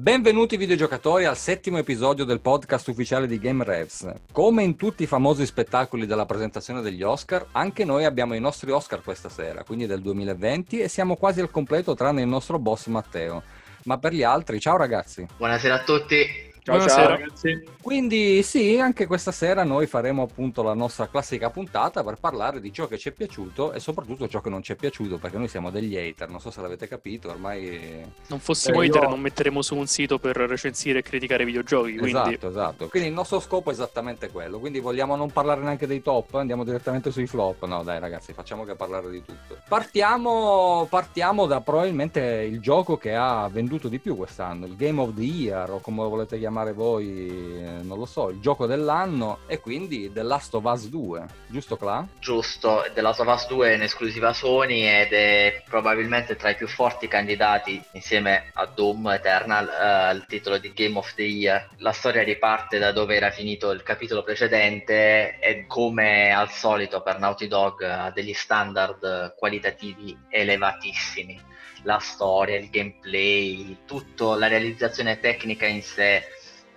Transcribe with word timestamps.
Benvenuti 0.00 0.56
videogiocatori 0.56 1.26
al 1.26 1.36
settimo 1.36 1.76
episodio 1.76 2.24
del 2.24 2.40
podcast 2.40 2.88
ufficiale 2.88 3.26
di 3.26 3.38
Game 3.38 3.62
Revs. 3.62 4.10
Come 4.32 4.62
in 4.62 4.76
tutti 4.76 5.02
i 5.02 5.06
famosi 5.06 5.44
spettacoli 5.44 6.06
della 6.06 6.24
presentazione 6.24 6.80
degli 6.80 7.02
Oscar, 7.02 7.48
anche 7.52 7.84
noi 7.84 8.06
abbiamo 8.06 8.32
i 8.32 8.40
nostri 8.40 8.70
Oscar 8.70 9.02
questa 9.02 9.28
sera, 9.28 9.62
quindi 9.62 9.84
del 9.84 10.00
2020, 10.00 10.80
e 10.80 10.88
siamo 10.88 11.16
quasi 11.16 11.40
al 11.40 11.50
completo 11.50 11.94
tranne 11.94 12.22
il 12.22 12.28
nostro 12.28 12.58
boss 12.58 12.86
Matteo. 12.86 13.42
Ma 13.84 13.98
per 13.98 14.14
gli 14.14 14.22
altri, 14.22 14.58
ciao 14.58 14.78
ragazzi. 14.78 15.26
Buonasera 15.36 15.74
a 15.74 15.84
tutti. 15.84 16.49
Ciao, 16.62 16.76
Buonasera. 16.76 17.02
ciao 17.02 17.16
ragazzi. 17.16 17.64
Quindi 17.80 18.42
sì, 18.42 18.78
anche 18.78 19.06
questa 19.06 19.32
sera 19.32 19.64
noi 19.64 19.86
faremo 19.86 20.22
appunto 20.22 20.62
la 20.62 20.74
nostra 20.74 21.08
classica 21.08 21.48
puntata 21.48 22.04
per 22.04 22.16
parlare 22.20 22.60
di 22.60 22.70
ciò 22.70 22.86
che 22.86 22.98
ci 22.98 23.08
è 23.08 23.12
piaciuto 23.12 23.72
e 23.72 23.80
soprattutto 23.80 24.28
ciò 24.28 24.42
che 24.42 24.50
non 24.50 24.62
ci 24.62 24.72
è 24.72 24.74
piaciuto, 24.74 25.16
perché 25.16 25.38
noi 25.38 25.48
siamo 25.48 25.70
degli 25.70 25.96
hater, 25.96 26.28
non 26.28 26.38
so 26.38 26.50
se 26.50 26.60
l'avete 26.60 26.86
capito, 26.86 27.30
ormai... 27.30 28.04
Non 28.26 28.40
fossimo 28.40 28.82
eh, 28.82 28.88
hater 28.88 29.04
io... 29.04 29.08
non 29.08 29.20
metteremo 29.20 29.62
su 29.62 29.74
un 29.74 29.86
sito 29.86 30.18
per 30.18 30.36
recensire 30.36 30.98
e 30.98 31.02
criticare 31.02 31.46
videogiochi, 31.46 31.96
quindi... 31.96 32.10
Esatto, 32.10 32.48
esatto. 32.48 32.88
Quindi 32.88 33.08
il 33.08 33.14
nostro 33.14 33.40
scopo 33.40 33.70
è 33.70 33.72
esattamente 33.72 34.28
quello, 34.28 34.58
quindi 34.58 34.80
vogliamo 34.80 35.16
non 35.16 35.30
parlare 35.30 35.62
neanche 35.62 35.86
dei 35.86 36.02
top, 36.02 36.34
andiamo 36.34 36.64
direttamente 36.64 37.10
sui 37.10 37.26
flop. 37.26 37.64
No 37.64 37.82
dai 37.82 37.98
ragazzi, 37.98 38.34
facciamo 38.34 38.64
che 38.64 38.74
parlare 38.74 39.08
di 39.10 39.24
tutto. 39.24 39.56
Partiamo, 39.66 40.86
partiamo 40.90 41.46
da 41.46 41.62
probabilmente 41.62 42.20
il 42.20 42.60
gioco 42.60 42.98
che 42.98 43.14
ha 43.14 43.48
venduto 43.48 43.88
di 43.88 43.98
più 43.98 44.14
quest'anno, 44.14 44.66
il 44.66 44.76
Game 44.76 45.00
of 45.00 45.14
the 45.14 45.22
Year 45.22 45.70
o 45.70 45.78
come 45.80 46.02
lo 46.02 46.10
volete 46.10 46.36
chiamare 46.36 46.48
voi 46.74 47.60
eh, 47.60 47.82
non 47.82 47.98
lo 47.98 48.04
so, 48.04 48.28
il 48.28 48.40
gioco 48.40 48.66
dell'anno 48.66 49.40
e 49.46 49.60
quindi 49.60 50.12
The 50.12 50.22
Last 50.22 50.54
of 50.54 50.64
Us 50.64 50.88
2, 50.88 51.24
giusto 51.46 51.76
Cla? 51.76 52.06
Giusto, 52.18 52.84
The 52.92 53.00
Last 53.00 53.20
of 53.20 53.28
Us 53.28 53.46
2 53.46 53.70
è 53.70 53.74
in 53.74 53.82
esclusiva 53.82 54.32
Sony 54.32 54.82
ed 54.82 55.12
è 55.12 55.62
probabilmente 55.68 56.36
tra 56.36 56.50
i 56.50 56.56
più 56.56 56.68
forti 56.68 57.08
candidati 57.08 57.80
insieme 57.92 58.50
a 58.54 58.66
Doom 58.66 59.08
Eternal 59.08 59.68
eh, 59.68 59.84
al 59.84 60.26
titolo 60.26 60.58
di 60.58 60.72
Game 60.72 60.98
of 60.98 61.14
the 61.14 61.22
Year. 61.22 61.68
La 61.78 61.92
storia 61.92 62.22
riparte 62.22 62.78
da 62.78 62.92
dove 62.92 63.16
era 63.16 63.30
finito 63.30 63.70
il 63.70 63.82
capitolo 63.82 64.22
precedente 64.22 65.38
e 65.38 65.64
come 65.66 66.32
al 66.32 66.50
solito 66.50 67.02
per 67.02 67.18
Naughty 67.18 67.46
Dog 67.46 67.82
ha 67.82 68.10
degli 68.10 68.34
standard 68.34 69.34
qualitativi 69.36 70.16
elevatissimi 70.28 71.48
la 71.82 71.98
storia, 71.98 72.58
il 72.58 72.70
gameplay, 72.70 73.78
tutto, 73.86 74.34
la 74.34 74.48
realizzazione 74.48 75.20
tecnica 75.20 75.66
in 75.66 75.82
sé 75.82 76.22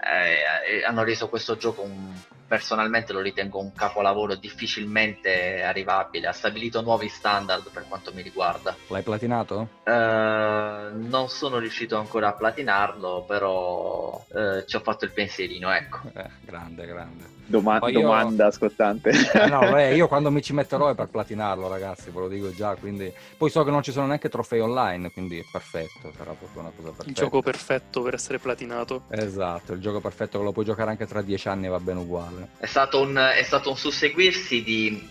eh, 0.05 0.83
hanno 0.83 1.03
reso 1.03 1.29
questo 1.29 1.57
gioco 1.57 1.81
un, 1.81 2.13
personalmente 2.53 3.13
lo 3.13 3.19
ritengo 3.19 3.59
un 3.59 3.73
capolavoro 3.73 4.35
difficilmente 4.35 5.63
arrivabile, 5.63 6.27
ha 6.27 6.33
stabilito 6.33 6.83
nuovi 6.83 7.09
standard 7.09 7.71
per 7.71 7.85
quanto 7.87 8.13
mi 8.13 8.21
riguarda. 8.21 8.75
L'hai 8.89 9.01
platinato? 9.01 9.69
Uh, 9.83 9.91
non 10.93 11.29
sono 11.29 11.57
riuscito 11.57 11.97
ancora 11.97 12.27
a 12.27 12.33
platinarlo, 12.33 13.25
però 13.27 14.23
uh, 14.27 14.63
ci 14.67 14.75
ho 14.75 14.81
fatto 14.81 15.03
il 15.05 15.11
pensierino, 15.11 15.71
ecco. 15.71 16.01
Eh, 16.13 16.29
grande, 16.41 16.85
grande. 16.85 17.33
Doma- 17.45 17.79
io... 17.89 18.01
Domanda 18.01 18.51
scottante. 18.51 19.09
Eh 19.09 19.47
no, 19.47 19.59
beh, 19.59 19.93
io 19.95 20.07
quando 20.07 20.31
mi 20.31 20.41
ci 20.41 20.53
metterò 20.53 20.89
è 20.89 20.95
per 20.95 21.07
platinarlo, 21.07 21.67
ragazzi, 21.67 22.09
ve 22.09 22.19
lo 22.19 22.27
dico 22.27 22.53
già. 22.53 22.75
Quindi... 22.75 23.11
Poi 23.37 23.49
so 23.49 23.63
che 23.63 23.71
non 23.71 23.83
ci 23.83 23.91
sono 23.91 24.07
neanche 24.07 24.29
trofei 24.29 24.59
online, 24.59 25.11
quindi 25.11 25.39
è 25.39 25.45
perfetto. 25.51 26.11
Sarà 26.15 26.31
proprio 26.31 26.61
una 26.61 26.71
cosa 26.75 26.89
perfetta. 26.89 27.09
Il 27.09 27.15
gioco 27.15 27.41
perfetto 27.41 28.01
per 28.01 28.13
essere 28.13 28.39
platinato. 28.39 29.03
Esatto, 29.09 29.73
il 29.73 29.81
gioco 29.81 29.99
perfetto 29.99 30.37
che 30.37 30.43
lo 30.43 30.51
puoi 30.51 30.65
giocare 30.65 30.91
anche 30.91 31.05
tra 31.05 31.21
dieci 31.21 31.47
anni 31.47 31.67
va 31.67 31.79
bene 31.79 31.99
uguale. 31.99 32.42
È 32.57 32.65
stato 32.65 33.01
un, 33.01 33.15
è 33.15 33.43
stato 33.43 33.69
un 33.69 33.77
susseguirsi 33.77 34.63
di, 34.63 35.09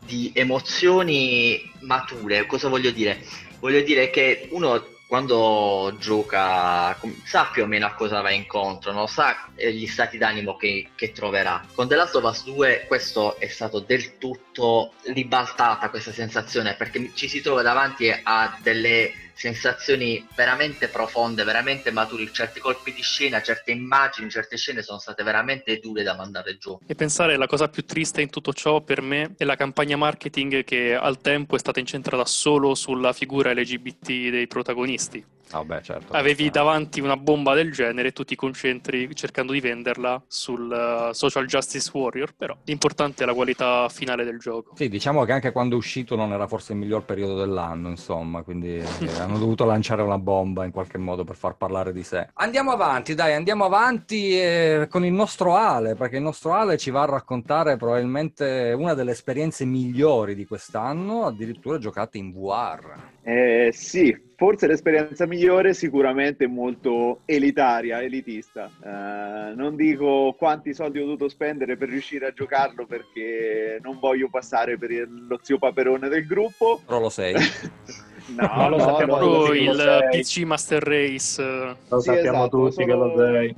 di 0.00 0.32
emozioni 0.34 1.70
mature. 1.80 2.46
Cosa 2.46 2.68
voglio 2.68 2.90
dire? 2.90 3.22
Voglio 3.60 3.80
dire 3.80 4.10
che 4.10 4.48
uno 4.50 4.92
quando 5.06 5.94
gioca 6.00 6.98
sa 7.24 7.48
più 7.52 7.62
o 7.62 7.66
meno 7.66 7.86
a 7.86 7.94
cosa 7.94 8.20
va 8.20 8.30
incontro, 8.30 8.90
no? 8.92 9.06
sa 9.06 9.48
eh, 9.54 9.72
gli 9.72 9.86
stati 9.86 10.18
d'animo 10.18 10.56
che, 10.56 10.88
che, 10.94 11.12
troverà. 11.12 11.64
Con 11.72 11.86
The 11.86 11.94
Last 11.94 12.16
of 12.16 12.24
Us 12.24 12.44
2 12.44 12.86
questo 12.88 13.38
è 13.38 13.46
stato 13.46 13.80
del 13.80 14.18
tutto 14.18 14.94
ribaltata 15.04 15.90
questa 15.90 16.10
sensazione 16.10 16.74
perché 16.74 17.12
ci 17.14 17.28
si 17.28 17.40
trova 17.42 17.62
davanti 17.62 18.10
a 18.10 18.58
delle 18.60 19.12
sensazioni 19.34 20.26
veramente 20.34 20.88
profonde, 20.88 21.44
veramente 21.44 21.90
maturi, 21.90 22.32
certi 22.32 22.60
colpi 22.60 22.92
di 22.92 23.02
scena, 23.02 23.42
certe 23.42 23.72
immagini, 23.72 24.30
certe 24.30 24.56
scene 24.56 24.82
sono 24.82 24.98
state 24.98 25.22
veramente 25.22 25.78
dure 25.80 26.02
da 26.02 26.14
mandare 26.14 26.56
giù. 26.56 26.78
E 26.86 26.94
pensare 26.94 27.36
la 27.36 27.46
cosa 27.46 27.68
più 27.68 27.84
triste 27.84 28.22
in 28.22 28.30
tutto 28.30 28.52
ciò 28.52 28.80
per 28.80 29.02
me 29.02 29.34
è 29.36 29.44
la 29.44 29.56
campagna 29.56 29.96
marketing 29.96 30.64
che 30.64 30.94
al 30.94 31.20
tempo 31.20 31.56
è 31.56 31.58
stata 31.58 31.80
incentrata 31.80 32.24
solo 32.24 32.74
sulla 32.74 33.12
figura 33.12 33.52
LGBT 33.52 34.06
dei 34.30 34.46
protagonisti. 34.46 35.33
Ah 35.50 35.64
beh, 35.64 35.82
certo, 35.82 36.12
Avevi 36.14 36.50
davanti 36.50 37.00
una 37.00 37.16
bomba 37.16 37.54
del 37.54 37.72
genere 37.72 38.08
e 38.08 38.12
tu 38.12 38.24
ti 38.24 38.34
concentri 38.34 39.14
cercando 39.14 39.52
di 39.52 39.60
venderla 39.60 40.22
sul 40.26 40.70
uh, 40.70 41.12
Social 41.12 41.46
Justice 41.46 41.90
Warrior, 41.92 42.34
però 42.34 42.56
l'importante 42.64 43.22
è 43.22 43.26
la 43.26 43.34
qualità 43.34 43.88
finale 43.88 44.24
del 44.24 44.38
gioco. 44.38 44.74
Sì, 44.76 44.88
diciamo 44.88 45.24
che 45.24 45.32
anche 45.32 45.52
quando 45.52 45.74
è 45.74 45.78
uscito 45.78 46.16
non 46.16 46.32
era 46.32 46.46
forse 46.46 46.72
il 46.72 46.78
miglior 46.78 47.04
periodo 47.04 47.36
dell'anno, 47.36 47.88
insomma, 47.88 48.42
quindi 48.42 48.82
hanno 49.18 49.38
dovuto 49.38 49.64
lanciare 49.64 50.02
una 50.02 50.18
bomba 50.18 50.64
in 50.64 50.70
qualche 50.70 50.98
modo 50.98 51.24
per 51.24 51.36
far 51.36 51.56
parlare 51.56 51.92
di 51.92 52.02
sé. 52.02 52.28
Andiamo 52.34 52.72
avanti, 52.72 53.14
dai, 53.14 53.34
andiamo 53.34 53.64
avanti 53.64 54.38
eh, 54.38 54.86
con 54.90 55.04
il 55.04 55.12
nostro 55.12 55.54
Ale, 55.56 55.94
perché 55.94 56.16
il 56.16 56.22
nostro 56.22 56.52
Ale 56.52 56.76
ci 56.76 56.90
va 56.90 57.02
a 57.02 57.06
raccontare 57.06 57.76
probabilmente 57.76 58.74
una 58.76 58.94
delle 58.94 59.12
esperienze 59.12 59.64
migliori 59.64 60.34
di 60.34 60.46
quest'anno, 60.46 61.26
addirittura 61.26 61.78
giocate 61.78 62.18
in 62.18 62.32
VR. 62.32 63.13
Eh, 63.26 63.70
sì, 63.72 64.14
forse 64.36 64.66
l'esperienza 64.66 65.26
migliore 65.26 65.72
sicuramente 65.72 66.46
molto 66.46 67.20
elitaria, 67.24 68.02
elitista. 68.02 68.70
Uh, 68.80 69.56
non 69.56 69.76
dico 69.76 70.34
quanti 70.36 70.74
soldi 70.74 70.98
ho 70.98 71.04
dovuto 71.04 71.30
spendere 71.30 71.78
per 71.78 71.88
riuscire 71.88 72.26
a 72.26 72.32
giocarlo 72.32 72.84
perché 72.84 73.78
non 73.82 73.98
voglio 73.98 74.28
passare 74.28 74.76
per 74.76 75.08
lo 75.08 75.38
zio 75.40 75.58
paperone 75.58 76.08
del 76.08 76.26
gruppo. 76.26 76.82
Però 76.84 77.00
lo 77.00 77.08
sei. 77.08 77.32
no, 78.36 78.46
no, 78.54 78.68
lo 78.68 78.76
no, 78.76 78.82
sappiamo 78.82 79.18
no, 79.18 79.44
tutti 79.44 79.58
il 79.62 80.08
PC 80.10 80.38
Master 80.42 80.82
Race. 80.82 81.42
Lo 81.88 82.00
sì, 82.00 82.10
sappiamo 82.10 82.38
esatto, 82.40 82.58
tutti 82.58 82.82
solo... 82.82 82.86
che 82.86 82.92
lo 82.92 83.26
sei. 83.32 83.54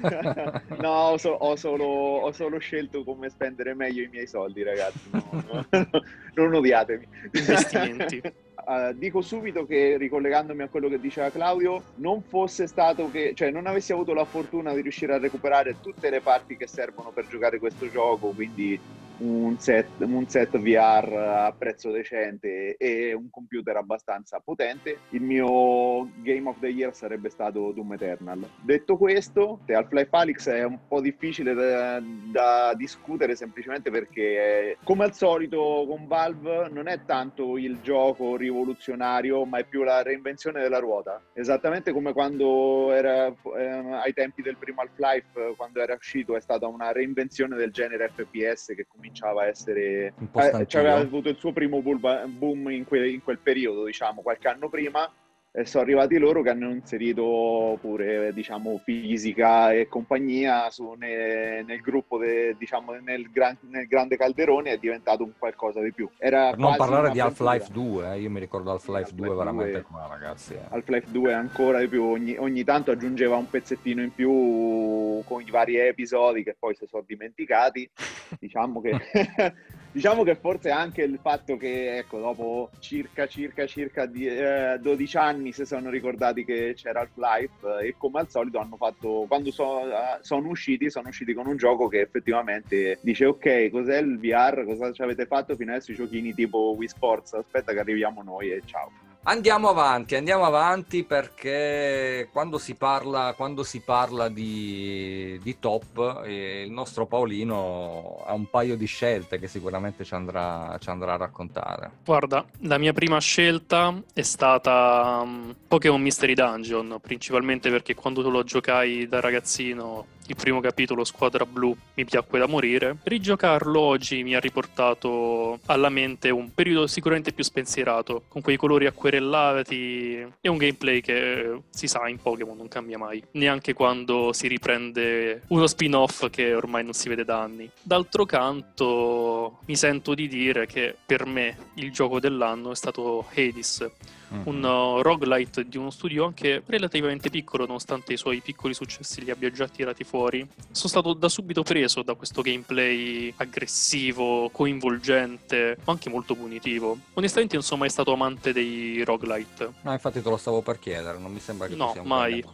no, 0.80 0.88
ho, 0.88 1.18
so, 1.18 1.30
ho, 1.30 1.56
solo, 1.56 1.84
ho, 1.84 2.30
solo, 2.30 2.58
scelto 2.58 3.02
come 3.02 3.28
spendere 3.28 3.74
meglio 3.74 4.04
i 4.04 4.08
miei 4.08 4.28
soldi, 4.28 4.62
ragazzi. 4.62 5.10
No, 5.10 5.66
non 6.34 6.54
odiatemi. 6.54 7.06
Investimenti. 7.32 8.22
Uh, 8.70 8.92
dico 8.94 9.20
subito 9.20 9.66
che 9.66 9.96
ricollegandomi 9.96 10.62
a 10.62 10.68
quello 10.68 10.88
che 10.88 11.00
diceva 11.00 11.28
Claudio, 11.30 11.82
non 11.94 12.22
fosse 12.22 12.68
stato 12.68 13.10
che, 13.10 13.32
cioè 13.34 13.50
non 13.50 13.66
avessi 13.66 13.90
avuto 13.90 14.14
la 14.14 14.24
fortuna 14.24 14.72
di 14.72 14.80
riuscire 14.80 15.12
a 15.12 15.18
recuperare 15.18 15.80
tutte 15.80 16.08
le 16.08 16.20
parti 16.20 16.56
che 16.56 16.68
servono 16.68 17.10
per 17.10 17.26
giocare 17.26 17.58
questo 17.58 17.90
gioco, 17.90 18.28
quindi 18.28 18.78
un 19.20 19.58
set, 19.58 19.86
un 19.98 20.28
set 20.28 20.56
VR 20.58 21.12
a 21.12 21.54
prezzo 21.56 21.90
decente 21.90 22.76
e 22.76 23.12
un 23.12 23.30
computer 23.30 23.76
abbastanza 23.76 24.40
potente, 24.40 24.98
il 25.10 25.22
mio 25.22 26.08
Game 26.22 26.48
of 26.48 26.58
the 26.60 26.68
Year 26.68 26.94
sarebbe 26.94 27.30
stato 27.30 27.72
Doom 27.72 27.94
Eternal. 27.94 28.48
Detto 28.62 28.96
questo, 28.96 29.60
Half-Life 29.66 30.08
Alyx 30.10 30.48
è 30.48 30.64
un 30.64 30.78
po' 30.88 31.00
difficile 31.00 31.54
da, 31.54 32.00
da 32.00 32.74
discutere 32.74 33.34
semplicemente 33.36 33.90
perché 33.90 34.76
come 34.84 35.04
al 35.04 35.14
solito 35.14 35.84
con 35.86 36.06
Valve 36.06 36.68
non 36.70 36.88
è 36.88 37.04
tanto 37.04 37.58
il 37.58 37.80
gioco 37.82 38.36
rivoluzionario, 38.36 39.44
ma 39.44 39.58
è 39.58 39.64
più 39.64 39.82
la 39.82 40.02
reinvenzione 40.02 40.60
della 40.60 40.78
ruota. 40.78 41.20
Esattamente 41.32 41.92
come 41.92 42.12
quando 42.12 42.92
era 42.92 43.26
eh, 43.26 43.94
ai 44.02 44.12
tempi 44.12 44.42
del 44.42 44.56
primo 44.56 44.80
Half-Life, 44.80 45.54
quando 45.56 45.80
era 45.80 45.94
uscito, 45.94 46.36
è 46.36 46.40
stata 46.40 46.66
una 46.66 46.92
reinvenzione 46.92 47.56
del 47.56 47.70
genere 47.70 48.10
FPS 48.14 48.72
che 48.74 48.86
cominciava 48.86 49.09
a 49.40 49.46
essere... 49.46 50.12
Eh, 50.34 50.66
cioè 50.66 50.80
aveva 50.80 50.96
avuto 50.98 51.28
il 51.28 51.36
suo 51.36 51.52
primo 51.52 51.80
boom 51.82 52.70
in, 52.70 52.84
que- 52.84 53.10
in 53.10 53.22
quel 53.22 53.38
periodo, 53.38 53.84
diciamo, 53.84 54.22
qualche 54.22 54.48
anno 54.48 54.68
prima 54.68 55.10
e 55.52 55.66
sono 55.66 55.82
arrivati 55.82 56.16
loro 56.16 56.42
che 56.42 56.50
hanno 56.50 56.70
inserito 56.70 57.76
pure 57.80 58.32
diciamo 58.32 58.78
fisica 58.78 59.72
e 59.72 59.88
compagnia 59.88 60.70
su, 60.70 60.94
ne, 60.96 61.64
nel 61.64 61.80
gruppo 61.80 62.18
de, 62.18 62.54
diciamo 62.56 62.92
nel, 62.92 63.28
gran, 63.32 63.56
nel, 63.62 63.88
grande 63.88 64.16
calderone 64.16 64.70
è 64.70 64.78
diventato 64.78 65.24
un 65.24 65.32
qualcosa 65.36 65.80
di 65.80 65.92
più 65.92 66.08
Era 66.18 66.50
per 66.50 66.58
non 66.58 66.76
parlare 66.76 67.10
di 67.10 67.18
Half-Life 67.18 67.72
2 67.72 68.12
eh? 68.12 68.20
io 68.20 68.30
mi 68.30 68.38
ricordo 68.38 68.70
Half-Life, 68.70 69.10
Half-Life 69.10 69.26
2 69.26 69.34
veramente 69.34 69.82
qua 69.82 70.06
ragazzi 70.08 70.54
eh. 70.54 70.60
Half-Life 70.68 71.10
2 71.10 71.32
ancora 71.32 71.80
di 71.80 71.88
più 71.88 72.04
ogni, 72.04 72.36
ogni 72.38 72.62
tanto 72.62 72.92
aggiungeva 72.92 73.36
un 73.36 73.50
pezzettino 73.50 74.02
in 74.02 74.14
più 74.14 75.20
con 75.24 75.42
i 75.42 75.50
vari 75.50 75.78
episodi 75.78 76.44
che 76.44 76.54
poi 76.56 76.76
si 76.76 76.86
sono 76.86 77.02
dimenticati 77.04 77.90
diciamo 78.38 78.80
che 78.80 78.92
Diciamo 79.92 80.22
che 80.22 80.36
forse 80.36 80.70
anche 80.70 81.02
il 81.02 81.18
fatto 81.20 81.56
che, 81.56 81.98
ecco, 81.98 82.20
dopo 82.20 82.70
circa, 82.78 83.26
circa, 83.26 83.66
circa 83.66 84.06
di, 84.06 84.24
eh, 84.24 84.78
12 84.80 85.16
anni 85.16 85.50
si 85.50 85.66
sono 85.66 85.90
ricordati 85.90 86.44
che 86.44 86.74
c'era 86.76 87.00
Half-Life 87.00 87.80
eh, 87.82 87.88
e 87.88 87.94
come 87.98 88.20
al 88.20 88.28
solito 88.28 88.60
hanno 88.60 88.76
fatto, 88.76 89.24
quando 89.26 89.50
so, 89.50 89.78
uh, 89.78 90.18
sono 90.20 90.48
usciti, 90.48 90.90
sono 90.90 91.08
usciti 91.08 91.34
con 91.34 91.48
un 91.48 91.56
gioco 91.56 91.88
che 91.88 92.02
effettivamente 92.02 92.98
dice 93.02 93.26
ok, 93.26 93.68
cos'è 93.70 93.98
il 93.98 94.20
VR, 94.20 94.64
cosa 94.64 94.92
ci 94.92 95.02
avete 95.02 95.26
fatto 95.26 95.56
fino 95.56 95.72
adesso 95.72 95.90
i 95.90 95.96
giochini 95.96 96.34
tipo 96.34 96.74
Wii 96.76 96.88
Sports, 96.88 97.32
aspetta 97.32 97.72
che 97.72 97.80
arriviamo 97.80 98.22
noi 98.22 98.52
e 98.52 98.62
ciao. 98.64 99.09
Andiamo 99.22 99.68
avanti, 99.68 100.14
andiamo 100.14 100.46
avanti 100.46 101.04
perché 101.04 102.30
quando 102.32 102.56
si 102.56 102.74
parla, 102.74 103.34
quando 103.36 103.62
si 103.62 103.80
parla 103.80 104.30
di, 104.30 105.38
di 105.42 105.58
top, 105.58 106.22
eh, 106.24 106.62
il 106.62 106.70
nostro 106.70 107.04
Paolino 107.04 108.22
ha 108.24 108.32
un 108.32 108.48
paio 108.48 108.78
di 108.78 108.86
scelte 108.86 109.38
che 109.38 109.46
sicuramente 109.46 110.04
ci 110.04 110.14
andrà, 110.14 110.74
ci 110.80 110.88
andrà 110.88 111.12
a 111.12 111.16
raccontare. 111.18 111.90
Guarda, 112.02 112.46
la 112.60 112.78
mia 112.78 112.94
prima 112.94 113.20
scelta 113.20 113.94
è 114.14 114.22
stata 114.22 115.20
um, 115.22 115.54
Pokémon 115.68 116.00
Mystery 116.00 116.32
Dungeon, 116.32 116.96
principalmente 117.02 117.68
perché 117.68 117.94
quando 117.94 118.26
lo 118.30 118.42
giocai 118.42 119.06
da 119.06 119.20
ragazzino 119.20 120.06
il 120.30 120.36
primo 120.36 120.60
capitolo, 120.60 121.04
Squadra 121.04 121.44
Blu, 121.44 121.76
mi 121.94 122.04
piacque 122.04 122.38
da 122.38 122.46
morire. 122.46 122.98
Rigiocarlo 123.02 123.80
oggi 123.80 124.22
mi 124.22 124.34
ha 124.34 124.40
riportato 124.40 125.58
alla 125.66 125.88
mente 125.88 126.30
un 126.30 126.52
periodo 126.54 126.86
sicuramente 126.86 127.32
più 127.32 127.44
spensierato, 127.44 128.22
con 128.28 128.42
quei 128.42 128.56
colori 128.56 128.86
acquerellati 128.86 130.26
e 130.40 130.48
un 130.48 130.56
gameplay 130.56 131.00
che 131.00 131.60
si 131.70 131.86
sa 131.86 132.08
in 132.08 132.18
Pokémon 132.20 132.56
non 132.56 132.68
cambia 132.68 132.98
mai, 132.98 133.22
neanche 133.32 133.72
quando 133.72 134.32
si 134.32 134.48
riprende 134.48 135.42
uno 135.48 135.66
spin-off 135.66 136.28
che 136.30 136.54
ormai 136.54 136.84
non 136.84 136.92
si 136.92 137.08
vede 137.08 137.24
da 137.24 137.40
anni. 137.40 137.70
D'altro 137.82 138.24
canto, 138.24 139.58
mi 139.66 139.76
sento 139.76 140.14
di 140.14 140.28
dire 140.28 140.66
che 140.66 140.94
per 141.04 141.26
me 141.26 141.56
il 141.74 141.92
gioco 141.92 142.20
dell'anno 142.20 142.72
è 142.72 142.76
stato 142.76 143.26
Hades 143.34 143.90
mm-hmm. 144.32 144.42
un 144.46 144.62
uh, 144.62 145.02
roguelite 145.02 145.68
di 145.68 145.76
uno 145.76 145.90
studio 145.90 146.24
anche 146.24 146.62
relativamente 146.66 147.30
piccolo, 147.30 147.66
nonostante 147.66 148.12
i 148.12 148.16
suoi 148.16 148.40
piccoli 148.40 148.74
successi 148.74 149.22
li 149.24 149.30
abbia 149.30 149.50
già 149.50 149.68
tirati 149.68 150.04
fuori. 150.04 150.46
Sono 150.70 150.88
stato 150.88 151.12
da 151.14 151.28
subito 151.28 151.62
preso 151.62 152.02
da 152.02 152.14
questo 152.14 152.42
gameplay 152.42 153.32
aggressivo, 153.36 154.50
coinvolgente, 154.50 155.78
ma 155.84 155.92
anche 155.92 156.08
molto 156.08 156.34
punitivo. 156.34 156.96
Onestamente 157.14 157.54
non 157.54 157.64
sono 157.64 157.80
mai 157.80 157.90
stato 157.90 158.12
amante 158.12 158.52
dei 158.52 159.02
roguelite. 159.04 159.72
No, 159.82 159.92
infatti 159.92 160.22
te 160.22 160.28
lo 160.28 160.36
stavo 160.36 160.62
per 160.62 160.78
chiedere, 160.78 161.18
non 161.18 161.32
mi 161.32 161.40
sembra 161.40 161.66
che 161.66 161.74
no, 161.74 161.90
sia 161.92 162.02
un 162.02 162.06
mai. 162.06 162.44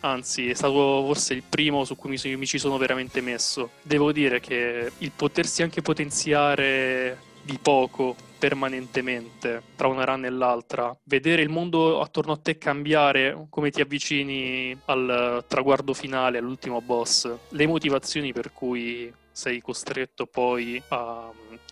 Anzi, 0.00 0.48
è 0.48 0.54
stato 0.54 1.02
forse 1.06 1.34
il 1.34 1.42
primo 1.42 1.84
su 1.84 1.96
cui 1.96 2.10
mi, 2.10 2.36
mi 2.36 2.46
ci 2.46 2.58
sono 2.58 2.78
veramente 2.78 3.20
messo. 3.20 3.70
Devo 3.82 4.12
dire 4.12 4.38
che 4.38 4.92
il 4.98 5.10
potersi 5.10 5.62
anche 5.62 5.82
potenziare 5.82 7.18
di 7.48 7.58
poco 7.62 8.14
permanentemente 8.38 9.62
tra 9.74 9.88
una 9.88 10.04
run 10.04 10.26
e 10.26 10.30
l'altra, 10.30 10.94
vedere 11.04 11.40
il 11.40 11.48
mondo 11.48 12.02
attorno 12.02 12.32
a 12.32 12.36
te 12.36 12.58
cambiare 12.58 13.46
come 13.48 13.70
ti 13.70 13.80
avvicini 13.80 14.78
al 14.84 15.42
traguardo 15.48 15.94
finale, 15.94 16.36
all'ultimo 16.36 16.82
boss, 16.82 17.32
le 17.48 17.66
motivazioni 17.66 18.34
per 18.34 18.52
cui 18.52 19.10
sei 19.32 19.62
costretto 19.62 20.26
poi 20.26 20.80
a 20.88 21.30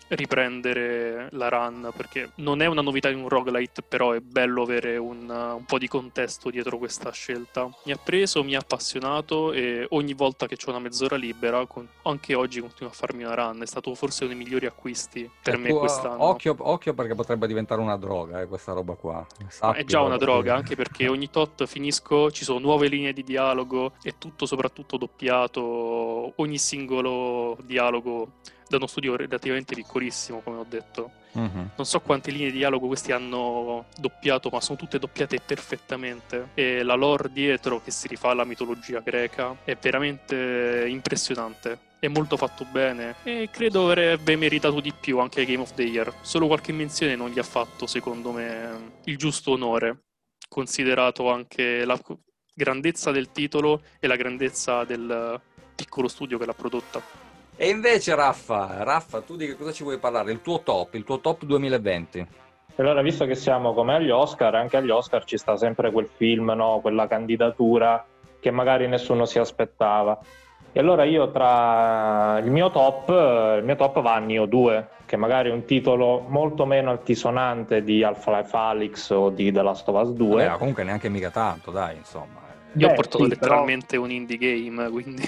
riprendere 0.09 1.27
la 1.31 1.49
run 1.49 1.91
perché 1.95 2.31
non 2.35 2.61
è 2.61 2.65
una 2.65 2.81
novità 2.81 3.09
in 3.09 3.17
un 3.17 3.27
roguelite 3.27 3.81
però 3.81 4.11
è 4.11 4.19
bello 4.19 4.61
avere 4.61 4.97
un, 4.97 5.29
un, 5.29 5.65
po' 5.65 5.77
di 5.77 5.87
contesto 5.87 6.49
dietro 6.49 6.77
questa 6.77 7.11
scelta. 7.11 7.69
Mi 7.83 7.91
ha 7.91 7.99
preso, 8.01 8.43
mi 8.43 8.55
ha 8.55 8.59
appassionato 8.59 9.51
e 9.51 9.85
ogni 9.89 10.13
volta 10.13 10.47
che 10.47 10.57
ho 10.63 10.69
una 10.69 10.79
mezz'ora 10.79 11.15
libera 11.15 11.65
con, 11.65 11.87
anche 12.03 12.35
oggi 12.35 12.61
continuo 12.61 12.91
a 12.91 12.95
farmi 12.95 13.23
una 13.23 13.33
run. 13.33 13.61
È 13.61 13.65
stato 13.65 13.93
forse 13.95 14.23
uno 14.23 14.33
dei 14.33 14.43
migliori 14.43 14.65
acquisti 14.65 15.29
per 15.41 15.55
e 15.55 15.57
me 15.57 15.69
tu, 15.69 15.79
quest'anno. 15.79 16.23
occhio, 16.23 16.55
occhio, 16.57 16.93
perché 16.93 17.15
potrebbe 17.15 17.47
diventare 17.47 17.81
una 17.81 17.97
droga 17.97 18.41
eh, 18.41 18.47
questa 18.47 18.73
roba 18.73 18.93
qua. 18.95 19.25
Sappilo, 19.47 19.81
è 19.81 19.85
già 19.85 20.01
una 20.01 20.17
droga 20.17 20.55
anche 20.55 20.75
perché 20.75 21.07
ogni 21.07 21.29
tot 21.29 21.65
finisco 21.65 22.31
ci 22.31 22.43
sono 22.43 22.59
nuove 22.59 22.87
linee 22.87 23.13
di 23.13 23.23
dialogo 23.23 23.93
è 24.01 24.13
tutto 24.17 24.45
soprattutto 24.45 24.97
doppiato 24.97 26.33
ogni 26.35 26.57
singolo 26.57 27.57
dialogo 27.63 28.31
da 28.69 28.77
uno 28.77 28.87
studio 28.87 29.15
relativamente 29.15 29.75
piccolissimo, 29.75 30.41
come 30.41 30.57
ho 30.57 30.65
detto. 30.67 31.11
Uh-huh. 31.33 31.69
Non 31.75 31.85
so 31.85 31.99
quante 31.99 32.31
linee 32.31 32.51
di 32.51 32.57
dialogo 32.57 32.87
questi 32.87 33.11
hanno 33.11 33.85
doppiato, 33.97 34.49
ma 34.49 34.59
sono 34.61 34.77
tutte 34.77 34.99
doppiate 34.99 35.39
perfettamente. 35.39 36.49
E 36.53 36.83
la 36.83 36.95
lore 36.95 37.31
dietro, 37.31 37.81
che 37.81 37.91
si 37.91 38.07
rifà 38.07 38.29
alla 38.29 38.43
mitologia 38.43 38.99
greca, 38.99 39.55
è 39.63 39.75
veramente 39.75 40.85
impressionante. 40.87 41.85
È 41.99 42.07
molto 42.07 42.37
fatto 42.37 42.63
bene 42.63 43.15
e 43.23 43.49
credo 43.51 43.85
avrebbe 43.85 44.35
meritato 44.35 44.79
di 44.79 44.93
più 44.93 45.17
anche 45.17 45.45
Game 45.45 45.61
of 45.61 45.73
the 45.73 45.81
Year. 45.81 46.13
Solo 46.21 46.45
qualche 46.45 46.71
menzione 46.71 47.15
non 47.15 47.31
gli 47.31 47.39
ha 47.39 47.43
fatto, 47.43 47.87
secondo 47.87 48.31
me, 48.31 48.99
il 49.05 49.17
giusto 49.17 49.51
onore, 49.51 50.03
considerato 50.47 51.31
anche 51.31 51.85
la 51.85 51.99
grandezza 52.53 53.11
del 53.11 53.31
titolo 53.31 53.81
e 53.99 54.05
la 54.05 54.15
grandezza 54.15 54.83
del 54.83 55.41
piccolo 55.75 56.07
studio 56.07 56.37
che 56.37 56.45
l'ha 56.45 56.53
prodotta. 56.53 57.26
E 57.59 57.69
invece 57.69 58.13
Raffa, 58.13 58.83
Raffa, 58.83 59.21
tu 59.21 59.35
di 59.35 59.47
che 59.47 59.57
cosa 59.57 59.71
ci 59.71 59.81
vuoi 59.81 59.97
parlare? 59.97 60.31
Il 60.31 60.43
tuo 60.43 60.61
top, 60.61 60.93
il 60.93 61.03
tuo 61.03 61.19
top 61.19 61.43
2020. 61.43 62.27
Allora, 62.75 63.01
visto 63.01 63.25
che 63.25 63.33
siamo 63.33 63.73
come 63.73 63.95
agli 63.95 64.11
Oscar, 64.11 64.53
anche 64.53 64.77
agli 64.77 64.91
Oscar 64.91 65.23
ci 65.23 65.37
sta 65.37 65.57
sempre 65.57 65.91
quel 65.91 66.07
film, 66.07 66.51
no? 66.51 66.77
quella 66.81 67.07
candidatura 67.07 68.05
che 68.39 68.51
magari 68.51 68.87
nessuno 68.87 69.25
si 69.25 69.39
aspettava. 69.39 70.19
E 70.71 70.79
allora 70.79 71.03
io 71.05 71.31
tra 71.31 72.39
il 72.43 72.51
mio 72.51 72.69
top, 72.69 73.09
il 73.09 73.63
mio 73.63 73.75
top 73.75 74.01
va 74.01 74.13
a 74.13 74.19
Neo 74.19 74.45
2, 74.45 74.89
che 75.07 75.17
magari 75.17 75.49
è 75.49 75.51
un 75.51 75.65
titolo 75.65 76.23
molto 76.27 76.67
meno 76.67 76.91
altisonante 76.91 77.81
di 77.81 78.03
Half-Life 78.03 78.55
Alyx 78.55 79.09
o 79.09 79.31
di 79.31 79.51
The 79.51 79.63
Last 79.63 79.87
of 79.87 79.99
Us 79.99 80.11
2. 80.11 80.47
Beh, 80.47 80.57
comunque 80.59 80.83
neanche 80.83 81.09
mica 81.09 81.31
tanto, 81.31 81.71
dai, 81.71 81.95
insomma. 81.95 82.45
Io 82.73 82.85
Beh, 82.85 82.91
ho 82.91 82.95
portato 82.95 83.23
sì, 83.23 83.29
letteralmente 83.29 83.87
però... 83.87 84.03
un 84.03 84.11
indie 84.11 84.37
game, 84.37 84.89
quindi... 84.91 85.23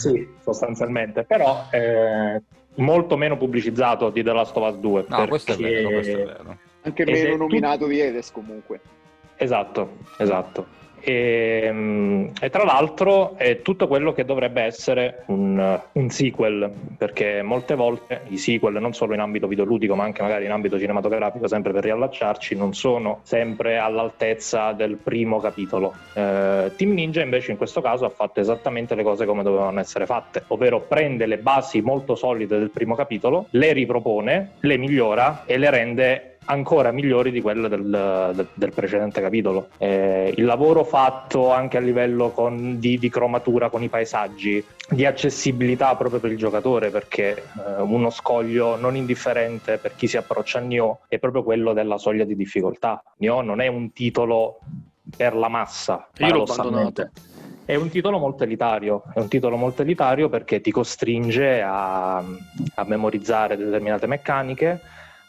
Sì, 0.00 0.26
sostanzialmente, 0.40 1.24
però 1.24 1.68
è 1.68 2.40
molto 2.76 3.16
meno 3.18 3.36
pubblicizzato 3.36 4.08
di 4.08 4.22
The 4.22 4.32
Last 4.32 4.56
of 4.56 4.72
Us 4.72 4.78
2. 4.78 5.04
No, 5.08 5.28
questo 5.28 5.52
è 5.52 5.56
vero, 5.56 5.90
questo 5.90 6.12
è 6.12 6.24
vero. 6.24 6.56
Anche 6.82 7.04
meno 7.04 7.36
nominato 7.36 7.84
tu... 7.84 7.90
di 7.90 8.00
Edes 8.00 8.30
comunque. 8.32 8.80
Esatto, 9.36 9.98
esatto. 10.16 10.66
E, 11.00 11.60
ehm, 11.64 12.32
e, 12.40 12.50
tra 12.50 12.64
l'altro 12.64 13.36
è 13.36 13.62
tutto 13.62 13.88
quello 13.88 14.12
che 14.12 14.24
dovrebbe 14.24 14.62
essere 14.62 15.22
un, 15.26 15.80
un, 15.92 16.10
sequel, 16.10 16.70
perché 16.96 17.42
molte 17.42 17.74
volte 17.74 18.22
i 18.28 18.36
sequel, 18.36 18.80
non 18.80 18.92
solo 18.92 19.14
in 19.14 19.20
ambito 19.20 19.46
videoludico, 19.46 19.94
ma 19.94 20.04
anche 20.04 20.22
magari 20.22 20.44
in 20.44 20.50
ambito 20.50 20.78
cinematografico, 20.78 21.48
sempre 21.48 21.72
per 21.72 21.84
riallacciarci, 21.84 22.54
non 22.56 22.74
sono 22.74 23.20
sempre 23.22 23.78
all'altezza 23.78 24.72
del 24.72 24.96
primo 24.96 25.40
capitolo. 25.40 25.94
Eh, 26.14 26.72
Team 26.76 26.92
Ninja 26.92 27.22
invece 27.22 27.50
in 27.50 27.56
questo 27.56 27.80
caso 27.80 28.04
ha 28.04 28.10
fatto 28.10 28.40
esattamente 28.40 28.94
le 28.94 29.02
cose 29.02 29.26
come 29.26 29.42
dovevano 29.42 29.80
essere 29.80 30.06
fatte, 30.06 30.44
ovvero 30.48 30.80
prende 30.80 31.26
le 31.26 31.38
basi 31.38 31.80
molto 31.80 32.14
solide 32.14 32.58
del 32.58 32.70
primo 32.70 32.94
capitolo, 32.94 33.46
le 33.50 33.72
ripropone, 33.72 34.52
le 34.60 34.76
migliora 34.76 35.44
e 35.46 35.58
le 35.58 35.70
rende 35.70 36.29
ancora 36.46 36.90
migliori 36.90 37.30
di 37.30 37.40
quelle 37.40 37.68
del, 37.68 38.48
del, 38.54 38.72
precedente 38.72 39.20
capitolo. 39.20 39.68
Eh, 39.78 40.32
il 40.36 40.44
lavoro 40.44 40.84
fatto 40.84 41.50
anche 41.52 41.76
a 41.76 41.80
livello 41.80 42.30
con, 42.30 42.78
di, 42.78 42.98
di, 42.98 43.08
cromatura 43.08 43.68
con 43.68 43.82
i 43.82 43.88
paesaggi, 43.88 44.64
di 44.88 45.04
accessibilità 45.04 45.94
proprio 45.96 46.20
per 46.20 46.32
il 46.32 46.38
giocatore, 46.38 46.90
perché 46.90 47.36
eh, 47.36 47.82
uno 47.82 48.10
scoglio 48.10 48.76
non 48.76 48.96
indifferente 48.96 49.78
per 49.78 49.94
chi 49.94 50.06
si 50.06 50.16
approccia 50.16 50.58
a 50.58 50.62
Nioh 50.62 51.00
è 51.08 51.18
proprio 51.18 51.42
quello 51.42 51.72
della 51.72 51.98
soglia 51.98 52.24
di 52.24 52.34
difficoltà. 52.34 53.02
Nioh 53.18 53.42
non 53.42 53.60
è 53.60 53.66
un 53.66 53.92
titolo 53.92 54.58
per 55.16 55.34
la 55.34 55.48
massa. 55.48 56.08
Io 56.18 56.34
l'ho 56.34 56.42
abbandonato. 56.44 57.10
È 57.64 57.76
un 57.76 57.88
titolo 57.88 58.18
molto 58.18 58.42
elitario, 58.42 59.04
è 59.14 59.20
un 59.20 59.28
titolo 59.28 59.56
molto 59.56 59.82
elitario 59.82 60.28
perché 60.28 60.60
ti 60.60 60.72
costringe 60.72 61.62
a, 61.62 62.16
a 62.16 62.84
memorizzare 62.84 63.56
determinate 63.56 64.08
meccaniche, 64.08 64.80